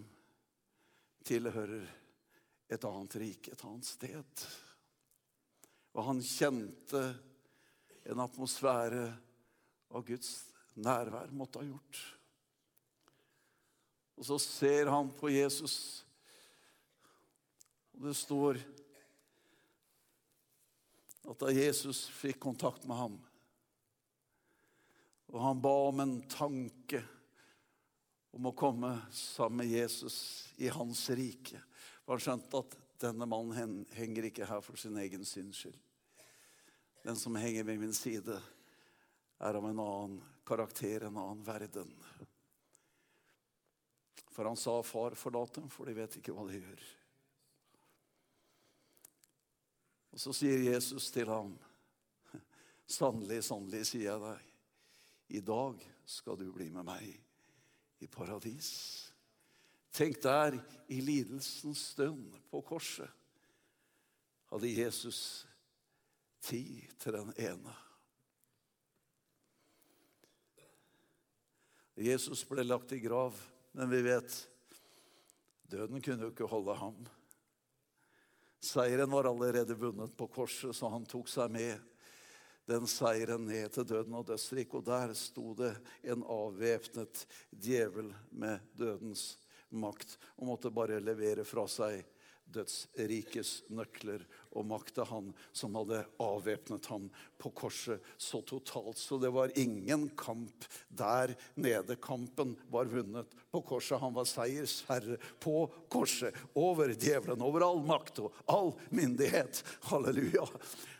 tilhører 1.24 1.88
et 2.70 2.84
annet 2.84 3.16
rike, 3.22 3.54
et 3.54 3.64
annet 3.64 3.88
sted. 3.88 4.44
Og 5.96 6.04
han 6.04 6.20
kjente 6.20 7.02
en 8.10 8.22
atmosfære 8.26 9.06
av 9.90 10.04
Guds 10.06 10.34
nærvær 10.76 11.32
måtte 11.32 11.62
ha 11.62 11.66
gjort. 11.66 12.04
Og 14.20 14.28
så 14.28 14.36
ser 14.42 14.92
han 14.92 15.08
på 15.16 15.32
Jesus, 15.32 16.04
og 18.00 18.06
det 18.08 18.14
står 18.16 18.56
at 21.28 21.42
da 21.42 21.50
Jesus 21.52 22.06
fikk 22.16 22.38
kontakt 22.40 22.86
med 22.88 22.96
ham, 22.96 23.16
og 25.28 25.42
han 25.44 25.60
ba 25.60 25.72
om 25.90 26.00
en 26.00 26.14
tanke 26.32 27.02
om 28.32 28.48
å 28.48 28.54
komme 28.56 28.94
sammen 29.12 29.60
med 29.60 29.74
Jesus 29.74 30.16
i 30.56 30.70
hans 30.72 31.02
rike, 31.12 31.60
for 32.00 32.16
han 32.16 32.24
skjønte 32.24 32.62
at 32.64 32.76
denne 33.04 33.28
mannen 33.28 33.84
henger 33.92 34.30
ikke 34.30 34.48
her 34.48 34.64
for 34.64 34.80
sin 34.80 34.96
egen 35.02 35.26
syns 35.28 35.60
skyld. 35.60 35.76
Den 37.04 37.20
som 37.20 37.36
henger 37.36 37.68
ved 37.68 37.82
min 37.84 37.94
side, 37.96 38.38
er 39.40 39.56
av 39.60 39.68
en 39.68 39.84
annen 39.84 40.16
karakter, 40.48 41.04
en 41.04 41.20
annen 41.20 41.44
verden. 41.44 41.92
For 44.32 44.48
han 44.48 44.56
sa, 44.56 44.82
'Far, 44.82 45.16
forlat 45.20 45.54
dem, 45.54 45.68
for 45.68 45.84
de 45.84 45.96
vet 46.00 46.16
ikke 46.16 46.32
hva 46.32 46.48
de 46.48 46.60
gjør'. 46.64 46.88
Og 50.10 50.20
så 50.20 50.32
sier 50.34 50.72
Jesus 50.72 51.10
til 51.10 51.28
ham, 51.30 51.58
'Sannelig, 52.90 53.44
sannelig, 53.46 53.84
sier 53.86 54.08
jeg 54.10 54.20
deg, 54.20 54.46
i 55.28 55.40
dag 55.40 55.84
skal 56.04 56.38
du 56.38 56.48
bli 56.52 56.70
med 56.70 56.82
meg 56.88 57.20
i 58.02 58.06
paradis.' 58.10 59.12
Tenk 59.92 60.20
der, 60.22 60.54
i 60.88 61.00
lidelsens 61.00 61.78
stund 61.92 62.36
på 62.50 62.60
korset, 62.62 63.10
hadde 64.50 64.70
Jesus 64.70 65.46
tid 66.40 66.86
til 66.98 67.12
den 67.12 67.32
ene. 67.36 67.74
Jesus 72.00 72.44
ble 72.48 72.62
lagt 72.64 72.94
i 72.94 73.00
grav, 73.02 73.34
men 73.76 73.90
vi 73.90 74.02
vet 74.06 74.36
døden 75.70 76.02
kunne 76.02 76.26
jo 76.26 76.30
ikke 76.32 76.48
holde 76.48 76.74
ham. 76.78 77.02
Seieren 78.60 79.10
var 79.10 79.24
allerede 79.24 79.74
vunnet 79.74 80.12
på 80.16 80.26
korset, 80.26 80.76
så 80.76 80.90
han 80.92 81.06
tok 81.08 81.28
seg 81.32 81.52
med 81.52 81.80
den 82.68 82.86
seieren 82.86 83.46
ned 83.48 83.72
til 83.74 83.86
døden 83.88 84.14
og 84.18 84.26
dødsriket. 84.28 84.74
Og 84.78 84.84
der 84.86 85.14
sto 85.18 85.54
det 85.58 85.72
en 86.12 86.22
avvæpnet 86.22 87.24
djevel 87.50 88.12
med 88.30 88.60
dødens 88.76 89.38
makt 89.70 90.16
og 90.36 90.50
måtte 90.50 90.72
bare 90.74 91.00
levere 91.02 91.46
fra 91.46 91.64
seg 91.70 92.04
dødsrikes 92.54 93.52
nøkler 93.70 94.24
og 94.56 94.66
makta 94.66 95.04
han 95.06 95.30
som 95.56 95.76
hadde 95.78 96.02
avvæpnet 96.22 96.88
ham 96.90 97.06
på 97.40 97.52
korset 97.56 98.02
så 98.18 98.40
totalt. 98.46 98.98
Så 98.98 99.18
det 99.22 99.30
var 99.34 99.52
ingen 99.58 100.08
kamp 100.18 100.66
der 100.88 101.34
nede. 101.54 101.96
Kampen 102.02 102.56
var 102.70 102.90
vunnet 102.90 103.30
på 103.50 103.62
korset. 103.66 104.00
Han 104.02 104.14
var 104.16 104.28
seiersherre 104.28 105.20
på 105.42 105.64
korset. 105.92 106.36
Over 106.58 106.94
djevelen, 106.94 107.42
over 107.46 107.66
all 107.66 107.82
makt 107.86 108.22
og 108.24 108.42
all 108.50 108.74
myndighet. 108.90 109.62
Halleluja. 109.90 110.46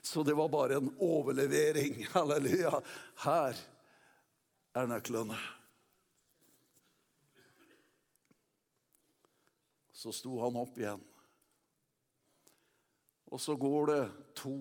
Så 0.03 0.23
det 0.23 0.39
var 0.39 0.49
bare 0.49 0.79
en 0.81 0.93
overlevering. 0.99 2.05
Halleluja. 2.15 2.79
Her 3.27 3.59
er 4.75 4.91
nøklene. 4.91 5.39
Så 10.01 10.15
sto 10.17 10.39
han 10.41 10.57
opp 10.57 10.79
igjen. 10.81 11.03
Og 13.31 13.41
så 13.41 13.55
går 13.57 13.87
det 13.87 14.03
to 14.39 14.57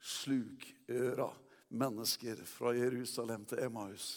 slukøra 0.00 1.28
mennesker 1.68 2.42
fra 2.48 2.72
Jerusalem 2.74 3.44
til 3.46 3.62
Emmaus 3.68 4.08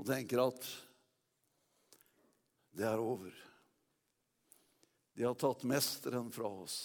og 0.00 0.06
tenker 0.08 0.40
at 0.46 0.66
det 2.72 2.86
er 2.86 3.02
over. 3.02 3.34
De 5.12 5.26
har 5.26 5.34
tatt 5.36 5.66
mesteren 5.68 6.30
fra 6.32 6.48
oss. 6.62 6.78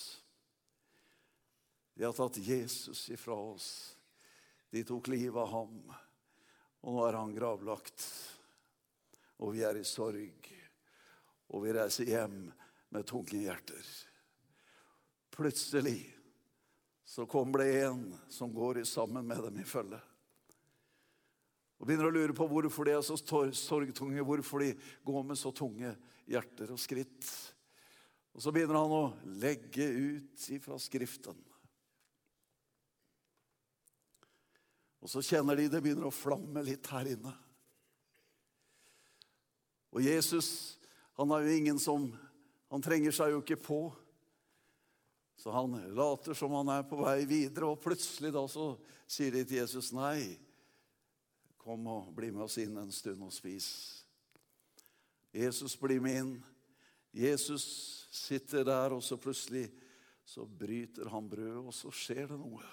De 1.96 2.04
har 2.04 2.16
tatt 2.18 2.42
Jesus 2.44 3.06
ifra 3.14 3.38
oss. 3.54 3.70
De 4.70 4.84
tok 4.84 5.08
livet 5.08 5.40
av 5.40 5.48
ham, 5.54 5.78
og 6.84 6.98
nå 6.98 7.06
er 7.08 7.16
han 7.16 7.32
gravlagt. 7.38 8.04
Og 9.40 9.54
vi 9.56 9.64
er 9.64 9.80
i 9.80 9.86
sorg, 9.88 10.50
og 11.54 11.64
vi 11.64 11.76
reiser 11.78 12.12
hjem 12.12 12.50
med 12.92 13.08
tunge 13.08 13.40
hjerter. 13.46 13.88
Plutselig 15.36 16.00
så 17.06 17.26
kommer 17.30 17.60
det 17.62 17.82
en 17.84 18.06
som 18.32 18.54
går 18.54 18.84
sammen 18.84 19.28
med 19.28 19.44
dem 19.44 19.60
i 19.60 19.68
følge. 19.68 20.00
Og 21.76 21.88
begynner 21.88 22.08
å 22.08 22.16
lure 22.16 22.36
på 22.36 22.48
hvorfor 22.48 22.88
de 22.88 22.94
er 22.96 23.04
så 23.04 23.18
sorgtunge, 23.20 24.24
hvorfor 24.24 24.64
de 24.64 24.72
går 25.04 25.26
med 25.28 25.40
så 25.40 25.52
tunge 25.52 25.92
hjerter 26.26 26.72
og 26.72 26.80
skritt. 26.80 27.28
Og 28.36 28.44
så 28.44 28.52
begynner 28.56 28.80
han 28.80 28.96
å 28.96 29.36
legge 29.40 29.86
ut 29.86 30.48
ifra 30.56 30.80
Skriften. 30.82 31.38
Og 35.06 35.12
så 35.12 35.22
kjenner 35.22 35.60
de 35.60 35.68
det 35.70 35.84
begynner 35.84 36.10
å 36.10 36.16
flamme 36.16 36.64
litt 36.66 36.88
her 36.90 37.12
inne. 37.12 37.36
Og 39.94 40.02
Jesus, 40.04 40.50
han 41.16 41.32
er 41.32 41.46
jo 41.46 41.60
ingen 41.60 41.82
som 41.82 42.10
Han 42.74 42.82
trenger 42.82 43.14
seg 43.14 43.30
jo 43.30 43.40
ikke 43.44 43.60
på. 43.62 43.78
Så 45.36 45.52
han 45.52 45.76
later 45.96 46.34
som 46.34 46.54
han 46.56 46.72
er 46.78 46.86
på 46.88 47.00
vei 47.02 47.26
videre, 47.28 47.70
og 47.70 47.82
plutselig 47.84 48.32
da 48.34 48.46
så 48.50 48.74
sier 49.08 49.36
de 49.36 49.44
til 49.44 49.60
Jesus 49.62 49.92
nei. 49.96 50.38
Kom 51.60 51.88
og 51.92 52.12
bli 52.16 52.32
med 52.32 52.46
oss 52.46 52.60
inn 52.62 52.78
en 52.80 52.94
stund 52.94 53.24
og 53.26 53.34
spis. 53.36 53.68
Jesus 55.36 55.76
blir 55.80 56.00
med 56.04 56.22
inn. 56.22 56.36
Jesus 57.16 57.66
sitter 58.16 58.64
der, 58.68 58.96
og 58.96 59.04
så 59.04 59.18
plutselig 59.20 59.68
så 60.26 60.46
bryter 60.46 61.10
han 61.12 61.30
brødet, 61.30 61.62
og 61.62 61.74
så 61.76 61.92
skjer 61.94 62.32
det 62.32 62.40
noe. 62.40 62.64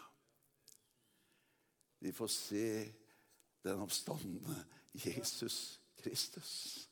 De 2.03 2.13
får 2.15 2.31
se 2.35 2.69
den 3.63 3.83
oppstandende 3.85 4.57
Jesus 5.05 5.79
Kristus. 6.03 6.89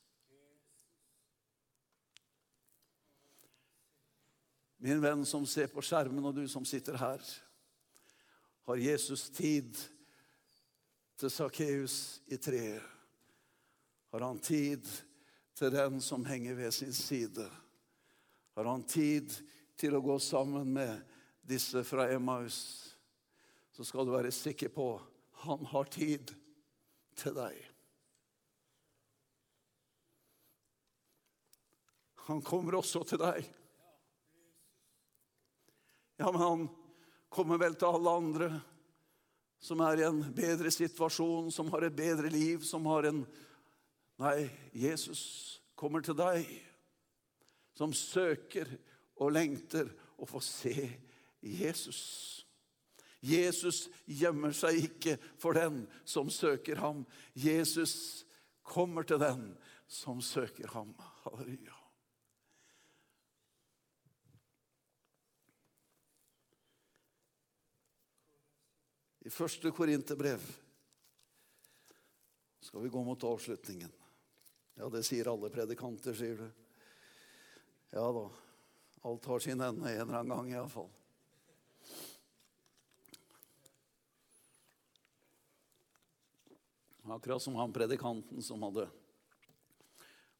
Min 4.81 5.01
venn 5.03 5.27
som 5.29 5.45
ser 5.47 5.69
på 5.69 5.83
skjermen, 5.85 6.25
og 6.25 6.35
du 6.35 6.47
som 6.49 6.65
sitter 6.65 6.97
her. 6.97 7.21
Har 8.65 8.81
Jesus 8.81 9.27
tid 9.29 9.77
til 11.21 11.33
Sakkeus 11.33 11.97
i 12.33 12.39
treet? 12.41 12.81
Har 14.11 14.25
han 14.25 14.41
tid 14.41 14.89
til 15.55 15.71
den 15.75 16.01
som 16.01 16.25
henger 16.25 16.57
ved 16.57 16.73
sin 16.73 16.97
side? 16.97 17.45
Har 18.57 18.71
han 18.73 18.83
tid 18.89 19.37
til 19.77 19.95
å 19.95 20.03
gå 20.03 20.17
sammen 20.19 20.73
med 20.73 21.05
disse 21.45 21.85
fra 21.85 22.09
Emmaus? 22.11 22.57
Så 23.77 23.85
skal 23.85 24.09
du 24.09 24.17
være 24.17 24.33
sikker 24.33 24.73
på 24.73 24.95
han 25.45 25.69
har 25.71 25.93
tid 25.93 26.33
til 27.21 27.37
deg. 27.37 27.61
Han 32.31 32.43
kommer 32.45 32.81
også 32.81 33.05
til 33.09 33.21
deg. 33.21 33.47
Ja, 36.21 36.33
men 36.33 36.41
han 36.41 36.69
kommer 37.33 37.57
vel 37.57 37.75
til 37.81 37.89
alle 37.89 38.13
andre 38.13 38.47
som 39.61 39.81
er 39.81 40.03
i 40.03 40.05
en 40.05 40.19
bedre 40.37 40.69
situasjon, 40.73 41.49
som 41.49 41.71
har 41.73 41.87
et 41.87 41.97
bedre 41.97 42.29
liv, 42.33 42.61
som 42.61 42.85
har 42.93 43.09
en 43.09 43.23
Nei, 44.21 44.51
Jesus 44.77 45.23
kommer 45.81 46.05
til 46.05 46.13
deg, 46.19 46.45
som 47.73 47.95
søker 47.97 48.69
og 49.17 49.33
lengter 49.33 49.89
å 50.21 50.29
få 50.29 50.43
se 50.45 50.75
Jesus. 51.41 52.03
Jesus 53.25 53.87
gjemmer 54.05 54.53
seg 54.53 54.85
ikke 54.91 55.17
for 55.41 55.57
den 55.57 55.87
som 56.05 56.29
søker 56.29 56.85
ham. 56.85 57.07
Jesus 57.33 58.27
kommer 58.61 59.09
til 59.09 59.25
den 59.25 59.55
som 59.89 60.21
søker 60.21 60.69
ham. 60.77 60.93
Halleluja. 61.25 61.80
I 69.21 69.31
første 69.31 69.71
Korinterbrev 69.77 70.45
skal 72.61 72.83
vi 72.83 72.93
gå 72.93 73.03
mot 73.05 73.25
avslutningen. 73.25 73.93
Ja, 74.81 74.89
det 74.89 75.03
sier 75.05 75.29
alle 75.29 75.51
predikanter, 75.53 76.17
sier 76.17 76.39
du. 76.41 76.47
Ja 77.93 78.07
da. 78.17 78.25
Alt 79.03 79.27
har 79.29 79.43
sin 79.45 79.61
ende 79.61 79.93
en 79.93 80.01
eller 80.01 80.21
annen 80.21 80.33
gang, 80.37 80.49
iallfall. 80.55 80.89
Akkurat 87.11 87.43
som 87.43 87.57
han 87.59 87.73
predikanten 87.73 88.43
som 88.43 88.63
hadde 88.63 88.87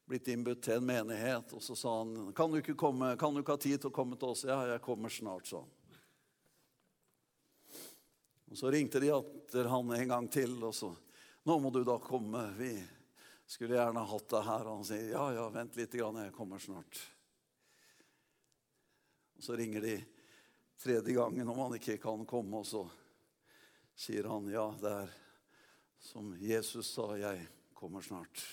blitt 0.07 0.27
innbudt 0.31 0.63
til 0.63 0.79
en 0.79 0.87
menighet. 0.87 1.53
Og 1.53 1.63
så 1.63 1.75
sa 1.75 1.97
han 1.99 2.31
kan 2.37 2.51
du 2.51 2.61
ikke, 2.61 2.77
komme, 2.79 3.13
kan 3.19 3.33
du 3.33 3.41
ikke 3.41 3.57
ha 3.57 3.61
tid 3.61 3.81
til 3.81 3.91
å 3.91 3.95
komme 3.95 4.17
til 4.17 4.33
oss. 4.33 4.45
Ja, 4.47 4.61
jeg 4.71 4.83
kommer 4.85 5.11
snart, 5.11 5.49
sa 5.49 5.65
han. 5.65 5.80
Og 8.51 8.57
Så 8.57 8.71
ringte 8.71 8.99
de 8.99 9.07
etter 9.15 9.69
han 9.71 9.91
en 9.95 10.07
gang 10.07 10.27
til, 10.31 10.57
og 10.63 10.75
så 10.75 10.91
Nå 11.43 11.55
må 11.57 11.71
du 11.73 11.79
da 11.81 11.95
komme. 11.97 12.43
Vi 12.53 12.75
skulle 13.49 13.73
gjerne 13.73 14.03
hatt 14.05 14.27
deg 14.29 14.43
her. 14.45 14.67
Og 14.67 14.75
han 14.75 14.85
sier 14.85 15.07
ja, 15.15 15.23
ja, 15.33 15.45
vent 15.49 15.77
litt, 15.79 15.95
grann, 15.97 16.19
jeg 16.21 16.33
kommer 16.35 16.61
snart. 16.61 16.99
Og 19.39 19.47
Så 19.47 19.55
ringer 19.57 19.81
de 19.81 19.95
tredje 20.77 21.15
gangen 21.15 21.49
om 21.49 21.63
han 21.63 21.77
ikke 21.79 21.97
kan 22.01 22.27
komme, 22.29 22.61
og 22.61 22.67
så 22.67 22.83
sier 23.97 24.29
han 24.29 24.51
ja, 24.53 24.67
det 24.81 24.91
er 24.99 25.15
som 26.01 26.29
Jesus 26.37 26.91
sa, 26.93 27.07
jeg 27.17 27.47
kommer 27.77 28.05
snart. 28.05 28.43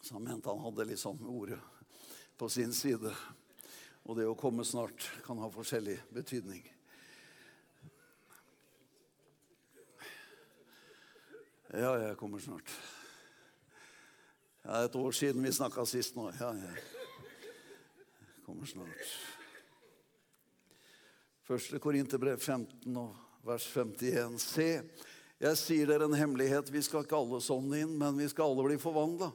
Så 0.00 0.14
han 0.14 0.24
mente 0.24 0.48
han 0.48 0.64
hadde 0.64 0.88
liksom 0.88 1.20
ordet 1.28 1.60
på 2.36 2.48
sin 2.48 2.72
side. 2.72 3.12
Og 4.04 4.16
det 4.16 4.28
å 4.28 4.36
komme 4.36 4.64
snart 4.64 5.10
kan 5.24 5.40
ha 5.40 5.48
forskjellig 5.52 5.98
betydning. 6.12 6.64
Ja, 11.74 11.96
jeg 11.98 12.14
kommer 12.14 12.38
snart. 12.38 12.70
Det 14.62 14.70
er 14.70 14.84
et 14.86 14.94
år 14.94 15.14
siden 15.16 15.42
vi 15.42 15.50
snakka 15.50 15.82
sist 15.90 16.14
nå. 16.14 16.28
Ja, 16.38 16.52
jeg 16.54 18.44
kommer 18.46 18.68
snart. 18.70 19.08
Første 21.48 21.80
Korinterbrev 21.82 22.38
15 22.38 22.94
og 23.00 23.18
vers 23.42 23.66
51. 23.74 24.38
Se, 24.38 24.68
jeg 25.42 25.58
sier 25.58 25.90
dere 25.90 26.06
en 26.06 26.14
hemmelighet. 26.14 26.70
Vi 26.70 26.84
skal 26.86 27.02
ikke 27.02 27.18
alle 27.18 27.42
sånn 27.42 27.74
inn, 27.74 27.98
men 27.98 28.22
vi 28.22 28.30
skal 28.30 28.54
alle 28.54 28.68
bli 28.68 28.78
forvandla. 28.78 29.32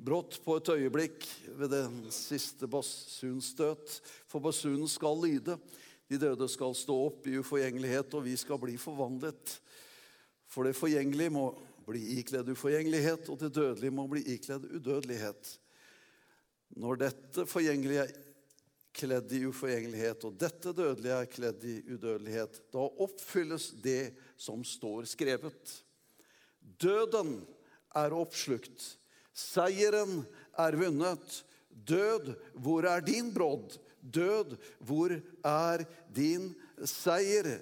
Brått 0.00 0.40
på 0.46 0.56
et 0.56 0.72
øyeblikk 0.78 1.28
ved 1.60 1.74
den 1.76 2.06
siste 2.08 2.70
basunstøt. 2.72 4.00
For 4.32 4.40
basunen 4.40 4.88
skal 4.88 5.20
lyde. 5.20 5.60
De 6.08 6.24
døde 6.24 6.48
skal 6.48 6.72
stå 6.72 7.02
opp 7.10 7.28
i 7.28 7.36
uforgjengelighet, 7.36 8.16
og 8.16 8.30
vi 8.30 8.40
skal 8.40 8.64
bli 8.64 8.80
forvandlet. 8.80 9.58
For 10.54 10.68
det 10.68 10.76
forgjengelige 10.78 11.34
må 11.34 11.48
bli 11.84 12.20
ikledd 12.20 12.52
uforgjengelighet, 12.54 13.26
og 13.28 13.40
det 13.42 13.54
dødelige 13.56 13.94
må 13.94 14.06
bli 14.10 14.22
ikledd 14.36 14.68
udødelighet. 14.70 15.56
Når 16.78 17.00
dette 17.02 17.46
forgjengelige 17.50 18.04
er 18.06 18.12
kledd 18.94 19.32
i 19.34 19.42
uforgjengelighet, 19.48 20.26
og 20.28 20.36
dette 20.38 20.70
dødelige 20.76 21.16
er 21.18 21.32
kledd 21.32 21.66
i 21.66 21.74
udødelighet, 21.96 22.60
da 22.70 22.86
oppfylles 23.02 23.72
det 23.82 24.14
som 24.38 24.62
står 24.66 25.10
skrevet. 25.10 25.74
Døden 26.62 27.40
er 27.98 28.14
oppslukt. 28.14 28.94
Seieren 29.34 30.22
er 30.58 30.78
vunnet. 30.78 31.42
Død, 31.74 32.30
hvor 32.62 32.86
er 32.86 33.02
din 33.02 33.32
brodd? 33.34 33.74
Død, 33.98 34.54
hvor 34.78 35.18
er 35.42 35.82
din 36.14 36.52
seier? 36.86 37.56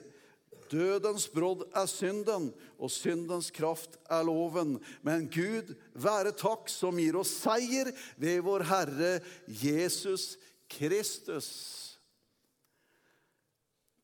Dødens 0.72 1.26
brodd 1.28 1.66
er 1.76 1.86
synden, 1.90 2.48
og 2.80 2.90
syndens 2.90 3.50
kraft 3.52 3.98
er 4.10 4.24
loven. 4.24 4.78
Men 5.04 5.28
Gud 5.28 5.74
være 5.92 6.32
takk 6.32 6.70
som 6.72 7.00
gir 7.00 7.18
oss 7.20 7.34
seier 7.42 7.92
ved 8.16 8.40
vår 8.46 8.64
Herre 8.70 9.12
Jesus 9.46 10.38
Kristus. 10.72 11.50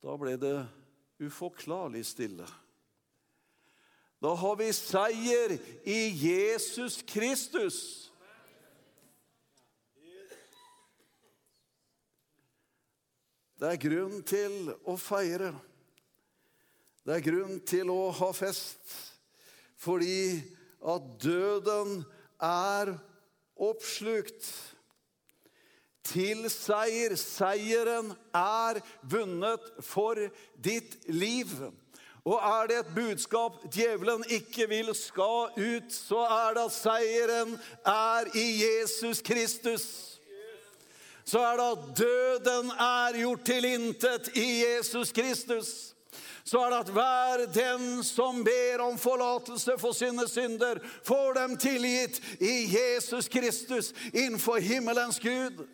Da 0.05 0.15
ble 0.21 0.37
det 0.39 0.59
uforklarlig 1.25 2.05
stille. 2.07 2.47
Da 4.23 4.35
har 4.35 4.59
vi 4.59 4.69
seier 4.75 5.55
i 5.87 5.99
Jesus 6.21 7.01
Kristus. 7.07 7.79
Det 13.59 13.73
er 13.73 13.81
grunn 13.83 14.21
til 14.23 14.71
å 14.87 14.95
feire. 14.99 15.51
Det 17.09 17.15
er 17.17 17.23
grunn 17.25 17.61
til 17.65 17.89
å 17.89 18.11
ha 18.13 18.27
fest 18.37 18.91
fordi 19.81 20.43
at 20.93 21.07
døden 21.23 22.03
er 22.45 22.91
oppslukt. 23.57 24.51
Til 26.05 26.45
seier. 26.53 27.17
Seieren 27.17 28.13
er 28.37 28.83
vunnet 29.09 29.73
for 29.81 30.21
ditt 30.61 30.99
liv. 31.09 31.49
Og 32.29 32.37
er 32.37 32.69
det 32.69 32.79
et 32.83 32.95
budskap 33.01 33.57
djevelen 33.73 34.29
ikke 34.29 34.69
vil 34.69 34.93
skal 34.93 35.57
ut, 35.57 35.89
så 35.89 36.29
er 36.29 36.61
det 36.61 36.69
at 36.69 36.77
seieren 36.77 37.59
er 37.89 38.35
i 38.37 38.49
Jesus 38.61 39.25
Kristus. 39.25 39.85
Så 41.25 41.41
er 41.41 41.57
det 41.57 41.73
at 41.73 41.93
døden 42.05 42.75
er 42.77 43.25
gjort 43.25 43.49
til 43.49 43.73
intet 43.77 44.35
i 44.37 44.51
Jesus 44.61 45.17
Kristus 45.17 45.95
så 46.45 46.63
er 46.65 46.71
det 46.73 46.79
at 46.79 46.93
hver 46.97 47.43
den 47.53 48.05
som 48.05 48.41
ber 48.45 48.81
om 48.81 48.99
forlatelse 48.99 49.75
for 49.81 49.93
sine 49.97 50.25
synder, 50.29 50.81
får 51.05 51.35
dem 51.37 51.57
tilgitt 51.61 52.21
i 52.41 52.55
Jesus 52.73 53.29
Kristus 53.29 53.93
innenfor 54.13 54.63
himmelens 54.65 55.21
Gud. 55.21 55.67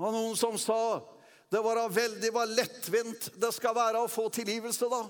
Og 0.00 0.08
noen 0.10 0.38
som 0.38 0.56
sa 0.58 1.02
det 1.52 1.60
var 1.62 1.84
veldig 1.92 2.30
var 2.34 2.50
lettvint 2.50 3.28
det 3.38 3.52
skal 3.54 3.76
være 3.76 4.00
å 4.02 4.10
få 4.10 4.26
tilgivelse, 4.32 4.88
da. 4.90 5.04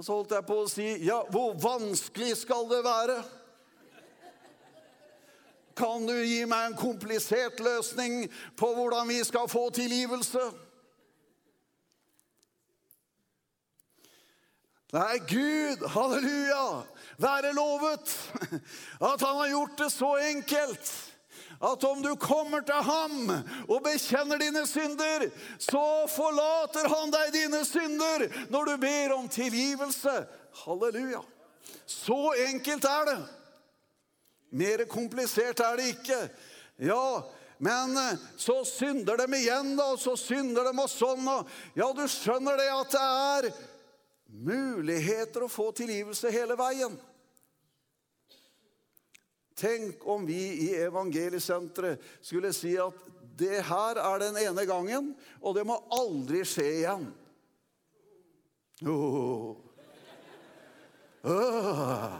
Så 0.00 0.12
holdt 0.12 0.32
jeg 0.36 0.46
på 0.46 0.60
å 0.60 0.68
si 0.70 0.86
ja, 1.04 1.18
hvor 1.32 1.56
vanskelig 1.60 2.36
skal 2.44 2.68
det 2.70 2.82
være? 2.84 3.16
Kan 5.76 6.06
du 6.08 6.14
gi 6.14 6.44
meg 6.48 6.70
en 6.70 6.78
komplisert 6.78 7.60
løsning 7.60 8.22
på 8.56 8.70
hvordan 8.76 9.08
vi 9.10 9.18
skal 9.24 9.48
få 9.52 9.66
tilgivelse? 9.76 10.44
Nei, 14.96 15.18
Gud, 15.28 15.82
halleluja, 15.92 16.82
være 17.20 17.50
lovet 17.52 18.12
at 19.10 19.20
han 19.20 19.36
har 19.42 19.50
gjort 19.50 19.74
det 19.82 19.88
så 19.92 20.14
enkelt 20.30 20.92
at 21.60 21.84
om 21.84 22.00
du 22.04 22.14
kommer 22.20 22.64
til 22.64 22.80
ham 22.86 23.32
og 23.66 23.82
bekjenner 23.84 24.40
dine 24.40 24.62
synder, 24.68 25.26
så 25.60 25.84
forlater 26.08 26.88
han 26.92 27.12
deg 27.12 27.34
dine 27.34 27.60
synder 27.68 28.26
når 28.52 28.70
du 28.70 28.74
ber 28.86 29.14
om 29.18 29.28
tilgivelse. 29.28 30.16
Halleluja. 30.64 31.20
Så 31.84 32.20
enkelt 32.48 32.88
er 32.88 33.08
det. 33.10 33.20
Mer 34.56 34.84
komplisert 34.88 35.60
er 35.60 35.76
det 35.76 35.92
ikke. 35.92 36.20
Ja, 36.88 37.22
men 37.58 37.96
eh, 38.00 38.26
så 38.40 38.62
synder 38.68 39.16
de 39.20 39.28
igjen, 39.42 39.74
da, 39.76 39.92
og 39.92 40.00
så 40.00 40.16
synder 40.20 40.68
de 40.68 40.76
og 40.76 40.92
sånn. 40.92 41.24
Og, 41.36 41.56
ja, 41.76 41.88
du 41.92 42.04
skjønner 42.08 42.60
det 42.60 42.68
at 42.72 42.92
det 42.96 43.06
er 43.06 43.54
muligheter 44.26 45.44
å 45.46 45.50
få 45.50 45.70
tilgivelse 45.76 46.30
hele 46.34 46.56
veien. 46.58 46.96
Tenk 49.56 50.02
om 50.04 50.26
vi 50.28 50.40
i 50.66 50.72
Evangeliesenteret 50.84 52.02
skulle 52.20 52.52
si 52.52 52.74
at 52.80 52.98
det 53.36 53.62
her 53.68 54.00
er 54.00 54.20
den 54.20 54.36
ene 54.40 54.64
gangen, 54.68 55.14
og 55.40 55.56
det 55.56 55.64
må 55.68 55.78
aldri 55.96 56.42
skje 56.44 56.66
igjen. 56.82 57.06
Oh. 58.84 59.56
Oh. 61.24 62.16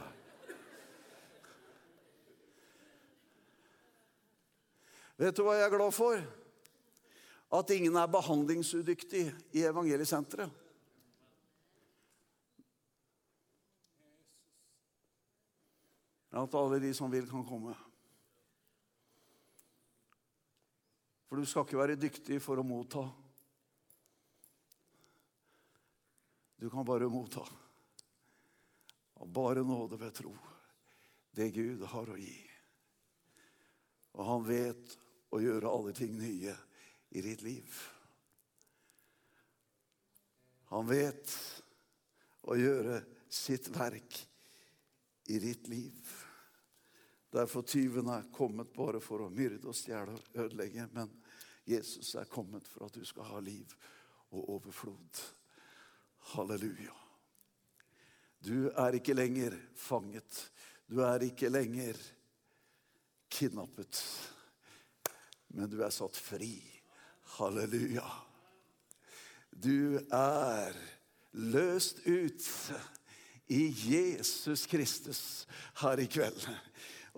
Vet 5.17 5.37
du 5.37 5.45
hva 5.45 5.57
jeg 5.57 5.65
er 5.65 5.73
glad 5.73 5.93
for? 5.93 6.21
At 7.57 7.73
ingen 7.73 7.95
er 7.97 8.09
behandlingsudyktig 8.11 9.27
i 9.57 9.65
Evangeliesenteret. 9.65 10.49
At 16.31 16.55
alle 16.55 16.79
de 16.83 16.93
som 16.93 17.11
vil, 17.11 17.29
kan 17.29 17.45
komme. 17.47 17.75
For 21.27 21.39
du 21.39 21.47
skal 21.47 21.65
ikke 21.67 21.79
være 21.79 21.99
dyktig 21.99 22.39
for 22.43 22.59
å 22.59 22.65
motta. 22.67 23.03
Du 26.57 26.69
kan 26.73 26.87
bare 26.87 27.09
motta. 27.11 27.43
Og 29.17 29.33
bare 29.33 29.63
nåde 29.65 29.99
ved 29.99 30.15
tro. 30.15 30.33
Det 31.31 31.51
Gud 31.53 31.83
har 31.91 32.09
å 32.09 32.17
gi. 32.17 32.37
Og 34.17 34.25
han 34.25 34.47
vet 34.47 34.95
å 35.35 35.41
gjøre 35.43 35.69
alle 35.69 35.93
ting 35.95 36.15
nye 36.17 36.55
i 37.13 37.21
ditt 37.21 37.43
liv. 37.45 37.75
Han 40.71 40.87
vet 40.89 41.31
å 42.47 42.57
gjøre 42.57 43.01
sitt 43.31 43.69
verk 43.75 44.26
i 45.27 45.39
ditt 45.39 45.67
liv. 45.67 46.13
Derfor 47.29 47.61
tyven 47.61 48.07
er 48.09 48.29
kommet 48.33 48.73
bare 48.73 49.01
for 49.03 49.25
å 49.25 49.31
myrde 49.33 49.67
og 49.67 49.75
stjele 49.75 50.15
og 50.15 50.39
ødelegge. 50.45 50.87
Men 50.95 51.11
Jesus 51.67 52.13
er 52.15 52.29
kommet 52.31 52.67
for 52.67 52.87
at 52.87 52.95
du 52.95 53.03
skal 53.05 53.27
ha 53.27 53.41
liv 53.43 53.73
og 54.31 54.53
overflod. 54.55 55.23
Halleluja. 56.33 56.95
Du 58.39 58.69
er 58.69 58.95
ikke 58.95 59.15
lenger 59.17 59.55
fanget. 59.75 60.39
Du 60.87 61.01
er 61.03 61.27
ikke 61.27 61.51
lenger 61.51 61.99
kidnappet. 63.29 63.99
Men 65.47 65.69
du 65.71 65.81
er 65.83 65.91
satt 65.91 66.15
fri. 66.15 66.55
Halleluja. 67.37 68.07
Du 69.51 69.99
er 70.13 70.75
løst 71.33 72.05
ut 72.07 72.45
i 73.47 73.67
Jesus 73.71 74.65
Kristus 74.65 75.21
her 75.81 75.99
i 75.99 76.07
kveld. 76.07 76.47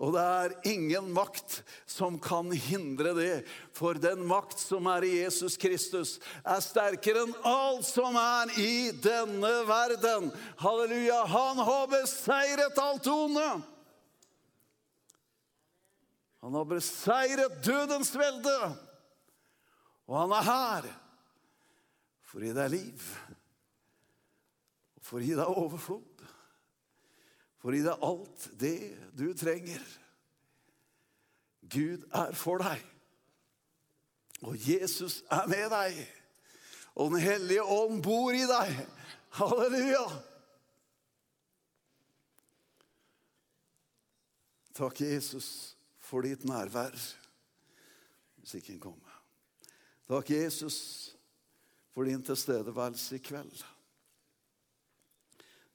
Og 0.00 0.14
det 0.14 0.22
er 0.24 0.52
ingen 0.70 1.10
makt 1.12 1.58
som 1.84 2.16
kan 2.22 2.48
hindre 2.56 3.12
det. 3.18 3.34
For 3.76 3.98
den 4.00 4.22
makt 4.28 4.56
som 4.62 4.88
er 4.88 5.04
i 5.04 5.18
Jesus 5.18 5.58
Kristus, 5.60 6.14
er 6.40 6.62
sterkere 6.64 7.26
enn 7.26 7.34
alt 7.44 7.84
som 7.84 8.16
er 8.16 8.54
i 8.56 8.94
denne 8.96 9.50
verden. 9.68 10.30
Halleluja. 10.62 11.20
Han 11.28 11.60
har 11.68 11.90
beseiret 11.92 12.80
alt 12.80 13.10
onde. 13.12 13.50
Han 16.40 16.56
har 16.56 16.70
beseiret 16.70 17.60
dødens 17.66 18.14
velde. 18.16 18.56
Og 20.08 20.16
han 20.22 20.32
er 20.38 20.48
her 20.48 20.90
for 22.30 22.42
det 22.42 22.54
er 22.54 22.70
liv. 22.70 23.06
For 25.10 25.18
å 25.18 25.26
gi 25.26 25.34
deg 25.34 25.58
overflod. 25.58 26.22
For 27.58 27.74
i 27.74 27.82
deg 27.82 28.04
alt 28.06 28.46
det 28.60 28.76
du 29.18 29.26
trenger. 29.34 29.82
Gud 31.66 32.06
er 32.14 32.30
for 32.38 32.62
deg. 32.62 32.84
Og 34.46 34.54
Jesus 34.54 35.20
er 35.34 35.50
med 35.50 35.66
deg. 35.74 35.98
Og 36.94 37.10
Den 37.10 37.24
hellige 37.26 37.64
ånd 37.66 37.98
bor 38.06 38.30
i 38.34 38.46
deg. 38.46 38.78
Halleluja! 39.34 40.06
Takk, 44.78 45.02
Jesus, 45.02 45.76
for 45.98 46.24
ditt 46.24 46.46
nærvær. 46.48 46.94
Musikken 48.40 48.78
kommer. 48.80 49.18
Takk, 50.08 50.30
Jesus, 50.30 50.78
for 51.92 52.08
din 52.08 52.22
tilstedeværelse 52.24 53.18
i 53.18 53.22
kveld. 53.26 53.60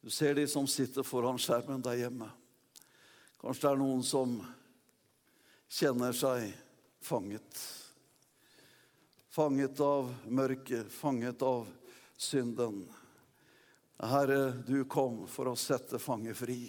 Du 0.05 0.11
ser 0.11 0.35
de 0.35 0.47
som 0.47 0.67
sitter 0.67 1.03
foran 1.03 1.39
skjermen 1.41 1.81
der 1.81 1.95
hjemme. 1.97 2.27
Kanskje 3.41 3.63
det 3.63 3.69
er 3.71 3.79
noen 3.79 4.03
som 4.05 4.35
kjenner 5.65 6.13
seg 6.13 6.51
fanget. 7.01 7.61
Fanget 9.33 9.81
av 9.81 10.11
mørket, 10.29 10.91
fanget 10.93 11.41
av 11.41 11.65
synden. 12.21 12.83
Herre, 13.97 14.53
du 14.67 14.83
kom 14.85 15.23
for 15.25 15.49
å 15.49 15.55
sette 15.57 15.97
fanger 15.97 16.37
fri. 16.37 16.59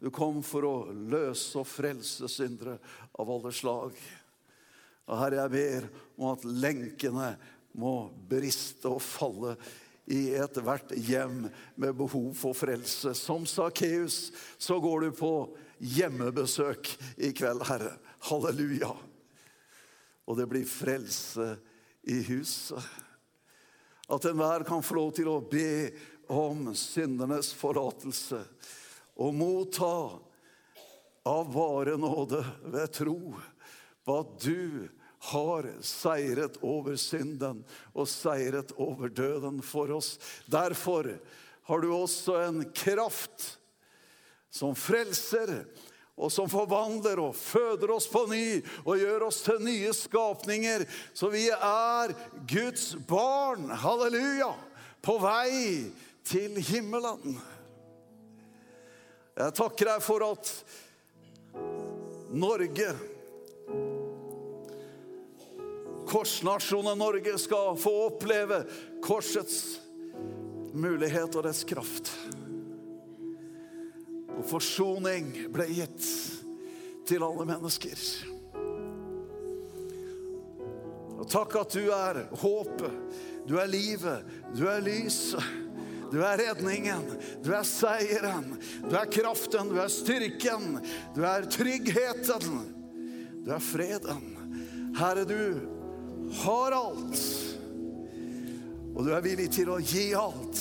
Du 0.00 0.08
kom 0.08 0.40
for 0.40 0.64
å 0.64 0.74
løse 0.96 1.60
og 1.60 1.68
frelse 1.68 2.32
syndere 2.32 2.78
av 3.20 3.34
alle 3.36 3.52
slag. 3.52 4.00
Og 5.12 5.14
Herre, 5.26 5.44
jeg 5.44 5.56
ber 5.58 5.92
om 6.16 6.32
at 6.32 6.48
lenkene 6.48 7.34
må 7.76 7.94
briste 8.32 8.96
og 8.96 9.04
falle 9.04 9.58
i 10.10 10.34
ethvert 10.34 10.92
hjem 10.96 11.44
med 11.78 11.96
behov 11.98 12.32
for 12.38 12.56
frelse. 12.56 13.14
Som 13.14 13.46
Sakkeus 13.46 14.30
så 14.58 14.80
går 14.82 15.06
du 15.06 15.10
på 15.14 15.34
hjemmebesøk 15.78 16.90
i 17.22 17.32
kveld, 17.36 17.62
Herre. 17.68 17.94
Halleluja. 18.28 18.90
Og 20.26 20.36
det 20.38 20.48
blir 20.50 20.66
frelse 20.68 21.54
i 22.10 22.20
huset. 22.26 22.82
At 24.10 24.26
enhver 24.26 24.66
kan 24.66 24.82
få 24.82 24.98
lov 24.98 25.14
til 25.16 25.30
å 25.30 25.38
be 25.46 25.90
om 26.30 26.72
syndernes 26.78 27.52
forlatelse 27.56 28.42
og 29.20 29.34
motta 29.36 29.94
av 31.30 31.50
bare 31.52 31.96
nåde 32.00 32.40
ved 32.72 32.92
tro 32.94 33.18
på 34.06 34.16
at 34.22 34.36
du 34.42 34.88
har 35.20 35.68
seiret 35.84 36.56
over 36.64 36.96
synden 36.96 37.60
og 37.92 38.08
seiret 38.08 38.72
over 38.80 39.12
døden 39.12 39.60
for 39.62 39.92
oss. 39.92 40.14
Derfor 40.48 41.12
har 41.68 41.80
du 41.80 41.90
også 41.92 42.38
en 42.46 42.64
kraft 42.72 43.58
som 44.50 44.74
frelser 44.74 45.60
og 46.20 46.32
som 46.32 46.48
forvandler 46.52 47.20
og 47.22 47.36
føder 47.36 47.92
oss 47.94 48.08
på 48.10 48.24
ny 48.32 48.60
og 48.82 48.98
gjør 49.00 49.26
oss 49.28 49.42
til 49.44 49.60
nye 49.64 49.92
skapninger. 49.96 50.84
Så 51.16 51.30
vi 51.32 51.46
er 51.52 52.16
Guds 52.48 52.92
barn, 53.08 53.70
halleluja, 53.70 54.50
på 55.00 55.16
vei 55.22 55.88
til 56.28 56.60
himmelen. 56.64 57.38
Jeg 59.40 59.56
takker 59.56 59.94
deg 59.94 60.04
for 60.04 60.26
at 60.26 60.50
Norge 62.30 62.92
korsnasjonen 66.10 66.98
Norge 66.98 67.38
skal 67.38 67.76
få 67.78 67.92
oppleve 68.06 68.64
korsets 69.02 69.80
mulighet 70.74 71.36
og 71.38 71.46
dets 71.46 71.62
kraft. 71.64 72.10
Og 74.34 74.42
forsoning 74.50 75.30
ble 75.54 75.68
gitt 75.70 76.08
til 77.06 77.22
alle 77.26 77.46
mennesker. 77.52 78.02
Og 81.20 81.26
takk 81.30 81.58
at 81.60 81.78
du 81.78 81.90
er 81.94 82.22
håpet, 82.42 83.18
du 83.46 83.58
er 83.60 83.70
livet, 83.70 84.30
du 84.56 84.66
er 84.70 84.82
lyset. 84.82 85.58
Du 86.10 86.16
er 86.26 86.40
redningen, 86.40 87.04
du 87.38 87.52
er 87.54 87.62
seieren, 87.62 88.56
du 88.82 88.96
er 88.98 89.06
kraften, 89.14 89.68
du 89.70 89.76
er 89.78 89.92
styrken, 89.94 90.80
du 91.14 91.20
er 91.22 91.46
tryggheten, 91.46 92.48
du 93.46 93.52
er 93.54 93.62
freden. 93.62 94.24
Herre, 94.98 95.22
du 95.22 95.78
har 96.42 96.72
alt. 96.72 97.22
Og 98.94 99.06
du 99.06 99.12
er 99.14 99.24
villig 99.24 99.48
til 99.54 99.70
å 99.72 99.80
gi 99.80 100.10
alt 100.18 100.60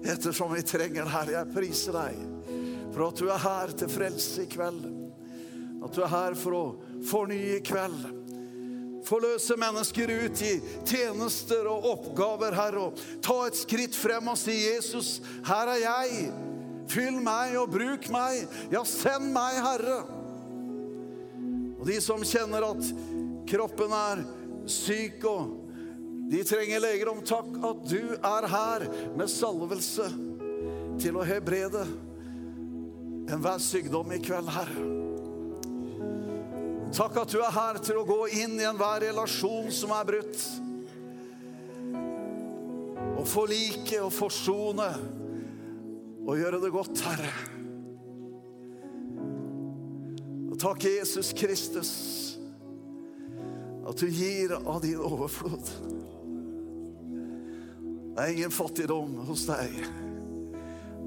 ettersom 0.00 0.54
vi 0.54 0.62
trenger 0.64 1.04
det 1.04 1.14
her. 1.14 1.32
Jeg 1.36 1.54
priser 1.54 1.96
deg 1.96 2.22
for 2.90 3.06
at 3.06 3.20
du 3.20 3.28
er 3.30 3.44
her 3.44 3.74
til 3.78 3.92
frelse 3.92 4.46
i 4.46 4.50
kveld. 4.50 4.86
At 5.84 5.94
du 5.94 6.02
er 6.04 6.12
her 6.12 6.36
for 6.38 6.56
å 6.56 6.64
fornye 7.06 7.58
i 7.58 7.64
kveld. 7.64 8.08
Forløse 9.06 9.56
mennesker 9.58 10.10
ut 10.24 10.42
i 10.44 10.52
tjenester 10.86 11.66
og 11.70 11.86
oppgaver, 11.94 12.54
Herre. 12.54 12.88
Og 12.90 13.22
ta 13.24 13.38
et 13.46 13.58
skritt 13.58 13.96
frem 13.96 14.28
og 14.28 14.38
si, 14.38 14.52
'Jesus, 14.52 15.20
her 15.46 15.72
er 15.72 15.80
jeg. 15.86 16.32
Fyll 16.90 17.20
meg 17.22 17.56
og 17.56 17.70
bruk 17.70 18.10
meg. 18.10 18.48
Ja, 18.70 18.84
send 18.84 19.32
meg, 19.32 19.56
Herre.' 19.64 20.04
Og 21.80 21.86
de 21.88 21.96
som 22.00 22.20
kjenner 22.20 22.66
at 22.74 22.90
kroppen 23.48 23.92
er 23.96 24.20
syk, 24.72 25.24
og 25.28 25.56
de 26.30 26.44
trenger 26.46 26.82
leger 26.82 27.10
om 27.10 27.20
takk 27.26 27.56
at 27.66 27.82
du 27.90 28.14
er 28.14 28.46
her 28.52 28.86
med 29.18 29.30
salvelse 29.30 30.06
til 31.00 31.18
å 31.18 31.26
hebrede 31.26 31.82
enhver 33.30 33.60
sykdom 33.62 34.12
i 34.14 34.20
kveld, 34.22 34.50
Herre. 34.54 34.86
Takk 36.94 37.20
at 37.22 37.30
du 37.30 37.38
er 37.38 37.54
her 37.54 37.78
til 37.82 38.00
å 38.00 38.06
gå 38.06 38.18
inn 38.40 38.56
i 38.58 38.66
enhver 38.66 39.04
relasjon 39.04 39.70
som 39.74 39.92
er 39.94 40.08
brutt. 40.08 40.40
Og 43.20 43.26
forlike 43.30 44.00
og 44.02 44.10
forsone 44.14 44.88
og 46.26 46.38
gjøre 46.38 46.60
det 46.62 46.72
godt, 46.74 47.04
Herre. 47.06 47.30
Og 50.50 50.58
takk, 50.60 50.84
Jesus 50.90 51.30
Kristus 51.36 51.94
at 53.90 53.98
du 53.98 54.06
gir 54.08 54.52
av 54.54 54.80
din 54.84 55.00
overflod. 55.02 55.70
Det 58.14 58.22
er 58.22 58.32
ingen 58.36 58.52
fattigdom 58.54 59.16
hos 59.26 59.46
deg. 59.48 59.74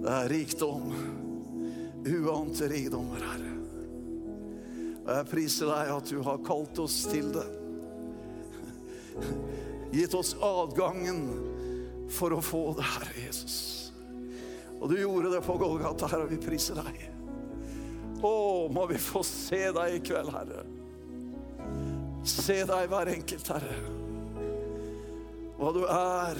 Det 0.04 0.12
er 0.12 0.32
rikdom. 0.32 0.90
Uante 2.04 2.68
rikdommer, 2.68 3.24
Herre. 3.24 3.54
Og 5.04 5.10
jeg 5.14 5.30
priser 5.32 5.72
deg 5.72 5.94
at 5.96 6.12
du 6.12 6.20
har 6.28 6.44
kalt 6.44 6.84
oss 6.84 6.98
til 7.08 7.32
det. 7.36 7.48
Gitt 9.94 10.16
oss 10.18 10.34
adgangen 10.44 11.24
for 12.12 12.36
å 12.36 12.44
få 12.44 12.66
det, 12.76 12.88
Herre 12.98 13.26
Jesus. 13.30 13.58
Og 14.82 14.90
du 14.92 14.98
gjorde 15.00 15.32
det 15.38 15.44
på 15.46 15.56
Golgata, 15.62 16.12
Herre, 16.12 16.28
og 16.28 16.36
vi 16.36 16.44
priser 16.44 16.84
deg. 16.84 17.04
Å, 18.24 18.38
må 18.72 18.88
vi 18.92 19.00
få 19.00 19.24
se 19.28 19.70
deg 19.72 20.00
i 20.00 20.04
kveld, 20.04 20.36
Herre. 20.36 20.66
Se 22.24 22.56
deg 22.64 22.88
hver 22.88 23.10
enkelt, 23.12 23.50
Herre. 23.52 23.80
Hva 25.60 25.72
du 25.76 25.82
er, 25.84 26.40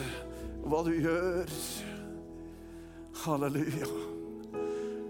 hva 0.64 0.80
du 0.88 0.94
gjør. 0.96 1.52
Halleluja. 3.24 3.90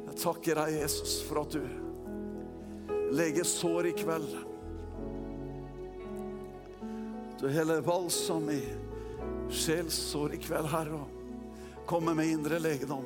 Jeg 0.08 0.18
takker 0.22 0.58
deg, 0.58 0.80
Jesus, 0.82 1.20
for 1.28 1.44
at 1.44 1.54
du 1.54 3.14
legger 3.14 3.46
sår 3.46 3.92
i 3.92 3.94
kveld. 4.02 4.34
Du 7.38 7.48
heller 7.54 7.86
balsam 7.86 8.50
i 8.50 8.62
sjelssår 9.54 10.34
i 10.34 10.42
kveld, 10.42 10.74
Herre. 10.74 11.06
komme 11.86 12.14
med 12.16 12.32
indre 12.32 12.60
legedom. 12.60 13.06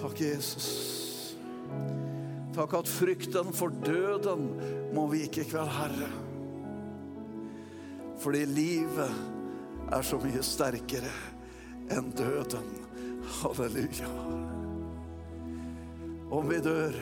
Takk, 0.00 0.20
Jesus. 0.20 0.95
Takk 2.56 2.72
at 2.78 2.88
frykten 2.88 3.50
for 3.52 3.72
døden 3.84 4.46
må 4.96 5.02
vike 5.12 5.42
hver 5.44 5.68
Herre. 5.68 6.08
Fordi 8.22 8.46
livet 8.48 9.12
er 9.92 10.06
så 10.06 10.16
mye 10.22 10.40
sterkere 10.40 11.12
enn 11.92 12.08
døden. 12.16 12.70
Halleluja. 13.42 14.08
Om 16.32 16.48
vi 16.48 16.62
dør, 16.64 16.96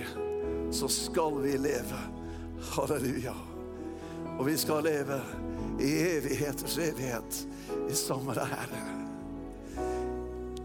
så 0.74 0.90
skal 0.90 1.38
vi 1.44 1.54
leve. 1.62 2.02
Halleluja. 2.74 3.36
Og 4.34 4.48
vi 4.48 4.56
skal 4.58 4.82
leve 4.88 5.20
i 5.78 5.92
evigheters 6.16 6.80
evighet 6.82 7.44
i 7.86 7.94
samme 7.94 8.34
ære. 8.42 8.82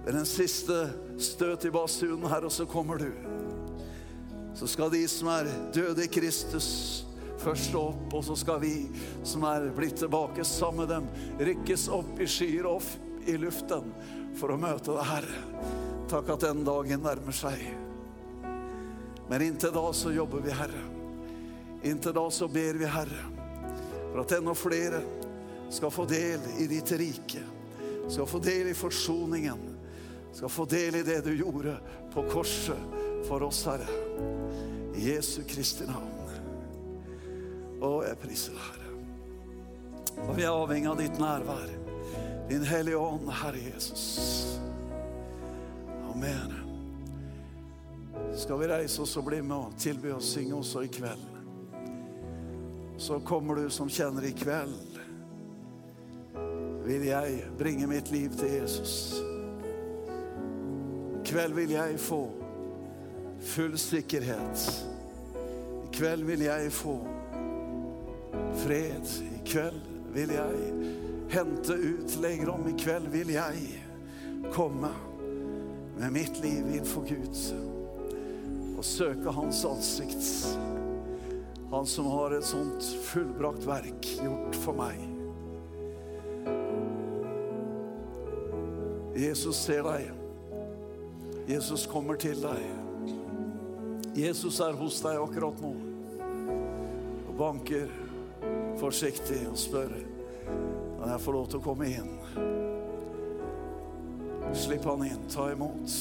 Ved 0.02 0.16
den 0.18 0.26
siste 0.26 0.88
støt 1.22 1.70
i 1.70 1.70
basunen, 1.70 2.26
og 2.26 2.52
så 2.52 2.66
kommer 2.66 2.98
du. 2.98 3.12
Så 4.60 4.68
skal 4.68 4.91
de 4.91 5.07
som 5.07 5.30
er 5.32 5.47
døde 5.72 6.03
i 6.03 6.10
Kristus, 6.12 7.05
først 7.39 7.76
opp, 7.80 8.10
og 8.12 8.26
så 8.28 8.36
skal 8.36 8.57
vi 8.60 8.74
som 9.24 9.45
er 9.47 9.70
blitt 9.72 10.01
tilbake 10.01 10.43
sammen 10.43 10.82
med 10.82 10.89
dem, 10.91 11.05
rykkes 11.47 11.86
opp 11.95 12.20
i 12.20 12.28
skyer 12.28 12.68
og 12.68 12.84
i 13.24 13.38
luften 13.39 13.93
for 14.36 14.51
å 14.51 14.57
møte 14.60 14.91
deg, 14.91 15.05
Herre. 15.07 15.70
Takk 16.12 16.34
at 16.36 16.43
den 16.43 16.66
dagen 16.68 17.05
nærmer 17.07 17.38
seg. 17.39 17.64
Men 19.30 19.47
inntil 19.47 19.72
da 19.78 19.86
så 19.95 20.12
jobber 20.12 20.43
vi, 20.43 20.51
Herre. 20.51 20.84
Inntil 21.88 22.18
da 22.20 22.26
så 22.28 22.51
ber 22.51 22.82
vi, 22.84 22.91
Herre, 22.97 23.24
for 24.10 24.26
at 24.26 24.36
enda 24.41 24.57
flere 24.60 25.01
skal 25.72 25.95
få 26.01 26.03
del 26.12 26.43
i 26.60 26.68
ditt 26.68 26.91
rike, 26.99 27.47
skal 28.12 28.28
få 28.28 28.43
del 28.43 28.74
i 28.74 28.76
forsoningen, 28.76 29.64
skal 30.36 30.51
få 30.51 30.68
del 30.68 30.99
i 30.99 31.07
det 31.07 31.22
du 31.24 31.32
gjorde 31.39 31.80
på 32.12 32.28
korset 32.36 33.01
for 33.32 33.47
oss, 33.47 33.64
Herre. 33.72 34.09
I 34.95 35.09
Jesu 35.11 35.41
Kristi 35.47 35.88
navn. 35.88 36.15
Å, 37.80 37.91
jeg 38.03 38.20
priser 38.20 38.55
deg, 38.55 38.63
Herre. 38.65 38.89
Og 40.28 40.34
vi 40.36 40.43
er 40.43 40.51
avhengig 40.51 40.89
av 40.91 40.97
ditt 40.99 41.20
nærvær. 41.22 41.70
Din 42.49 42.65
Hellige 42.67 42.97
Ånd, 42.97 43.30
Herre 43.39 43.61
Jesus. 43.61 44.03
Amen. 46.09 46.57
Skal 48.36 48.59
vi 48.59 48.67
reise 48.67 49.01
oss 49.01 49.15
og 49.20 49.30
bli 49.30 49.39
med 49.41 49.55
og 49.55 49.78
tilby 49.80 50.11
å 50.11 50.20
synge 50.24 50.57
også 50.57 50.84
i 50.84 50.91
kveld? 50.91 51.28
Så 52.99 53.22
kommer 53.24 53.55
du 53.55 53.70
som 53.72 53.88
kjenner 53.88 54.28
i 54.28 54.34
kveld. 54.36 54.97
Vil 56.84 57.05
jeg 57.07 57.45
bringe 57.59 57.88
mitt 57.88 58.11
liv 58.11 58.34
til 58.36 58.57
Jesus. 58.57 58.93
I 61.15 61.24
kveld 61.30 61.55
vil 61.55 61.78
jeg 61.78 61.99
få 62.01 62.24
full 63.42 63.78
sikkerhet. 63.78 64.86
I 65.84 65.96
kveld 65.96 66.24
vil 66.24 66.44
jeg 66.46 66.72
få 66.72 66.98
fred. 68.64 69.14
I 69.36 69.42
kveld 69.48 69.82
vil 70.14 70.34
jeg 70.36 70.74
hente 71.30 71.74
ut 71.74 72.18
legedom. 72.22 72.68
I 72.70 72.76
kveld 72.80 73.10
vil 73.14 73.34
jeg 73.34 73.84
komme 74.54 74.92
med 76.00 76.12
mitt 76.16 76.42
liv 76.44 76.64
innenfor 76.68 77.08
Gud 77.10 77.42
og 78.80 78.86
søke 78.86 79.32
Hans 79.36 79.66
ansikt. 79.68 80.58
Han 81.70 81.86
som 81.86 82.08
har 82.10 82.34
et 82.34 82.46
sånt 82.48 82.86
fullbrakt 83.04 83.66
verk 83.68 84.08
gjort 84.24 84.56
for 84.64 84.78
meg. 84.80 85.02
Jesus 89.20 89.60
ser 89.60 89.84
deg. 89.84 90.08
Jesus 91.50 91.84
kommer 91.92 92.16
til 92.16 92.40
deg. 92.40 92.89
Jesus 94.20 94.59
er 94.63 94.78
hos 94.80 94.99
deg 95.05 95.20
akkurat 95.22 95.61
nå 95.63 95.74
og 97.30 97.36
banker 97.39 97.91
forsiktig 98.80 99.43
og 99.47 99.57
spør 99.59 99.93
kan 100.99 101.13
jeg 101.13 101.24
få 101.24 101.32
lov 101.32 101.45
til 101.47 101.61
å 101.61 101.63
komme 101.63 101.88
inn. 101.88 102.09
Slipp 104.53 104.84
han 104.89 105.05
inn, 105.07 105.22
ta 105.32 105.45
imot. 105.53 105.93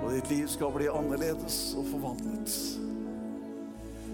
Og 0.00 0.08
ditt 0.14 0.30
liv 0.32 0.48
skal 0.50 0.72
bli 0.72 0.88
annerledes 0.90 1.58
og 1.76 1.86
forvandlet. 1.90 2.54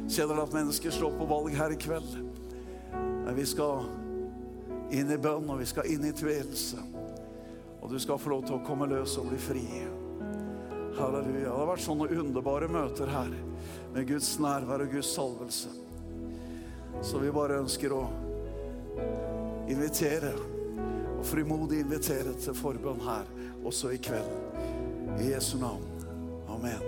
Kjenner 0.09 0.41
du 0.41 0.43
at 0.43 0.57
mennesker 0.57 0.93
står 0.93 1.15
på 1.21 1.29
valg 1.31 1.55
her 1.55 1.73
i 1.73 1.79
kveld? 1.81 2.11
Men 2.93 3.33
vi 3.37 3.47
skal 3.47 3.87
inn 4.91 5.13
i 5.13 5.21
bønn, 5.21 5.49
og 5.49 5.63
vi 5.63 5.69
skal 5.71 5.89
inn 5.93 6.05
i 6.09 6.15
tvilelse. 6.17 6.83
Og 7.79 7.93
du 7.93 7.99
skal 8.03 8.19
få 8.19 8.35
lov 8.35 8.45
til 8.49 8.59
å 8.59 8.65
komme 8.67 8.89
løs 8.91 9.17
og 9.21 9.31
bli 9.31 9.41
fri. 9.41 9.65
Halleluja. 10.99 11.49
Det 11.49 11.57
har 11.57 11.71
vært 11.71 11.85
sånne 11.85 12.09
underbare 12.21 12.69
møter 12.73 13.11
her 13.13 13.31
med 13.95 14.09
Guds 14.09 14.31
nærvær 14.43 14.85
og 14.85 14.93
Guds 14.97 15.13
salvelse. 15.15 15.73
Så 17.03 17.21
vi 17.23 17.33
bare 17.35 17.61
ønsker 17.63 17.95
å 17.95 18.03
invitere, 19.71 20.35
og 21.19 21.25
frimodig 21.27 21.83
invitere 21.85 22.35
til 22.43 22.57
forbønn 22.59 23.03
her 23.07 23.29
også 23.67 23.95
i 23.95 24.03
kveld. 24.03 24.31
I 25.19 25.33
Jesu 25.33 25.57
navn. 25.61 25.85
Amen. 26.49 26.88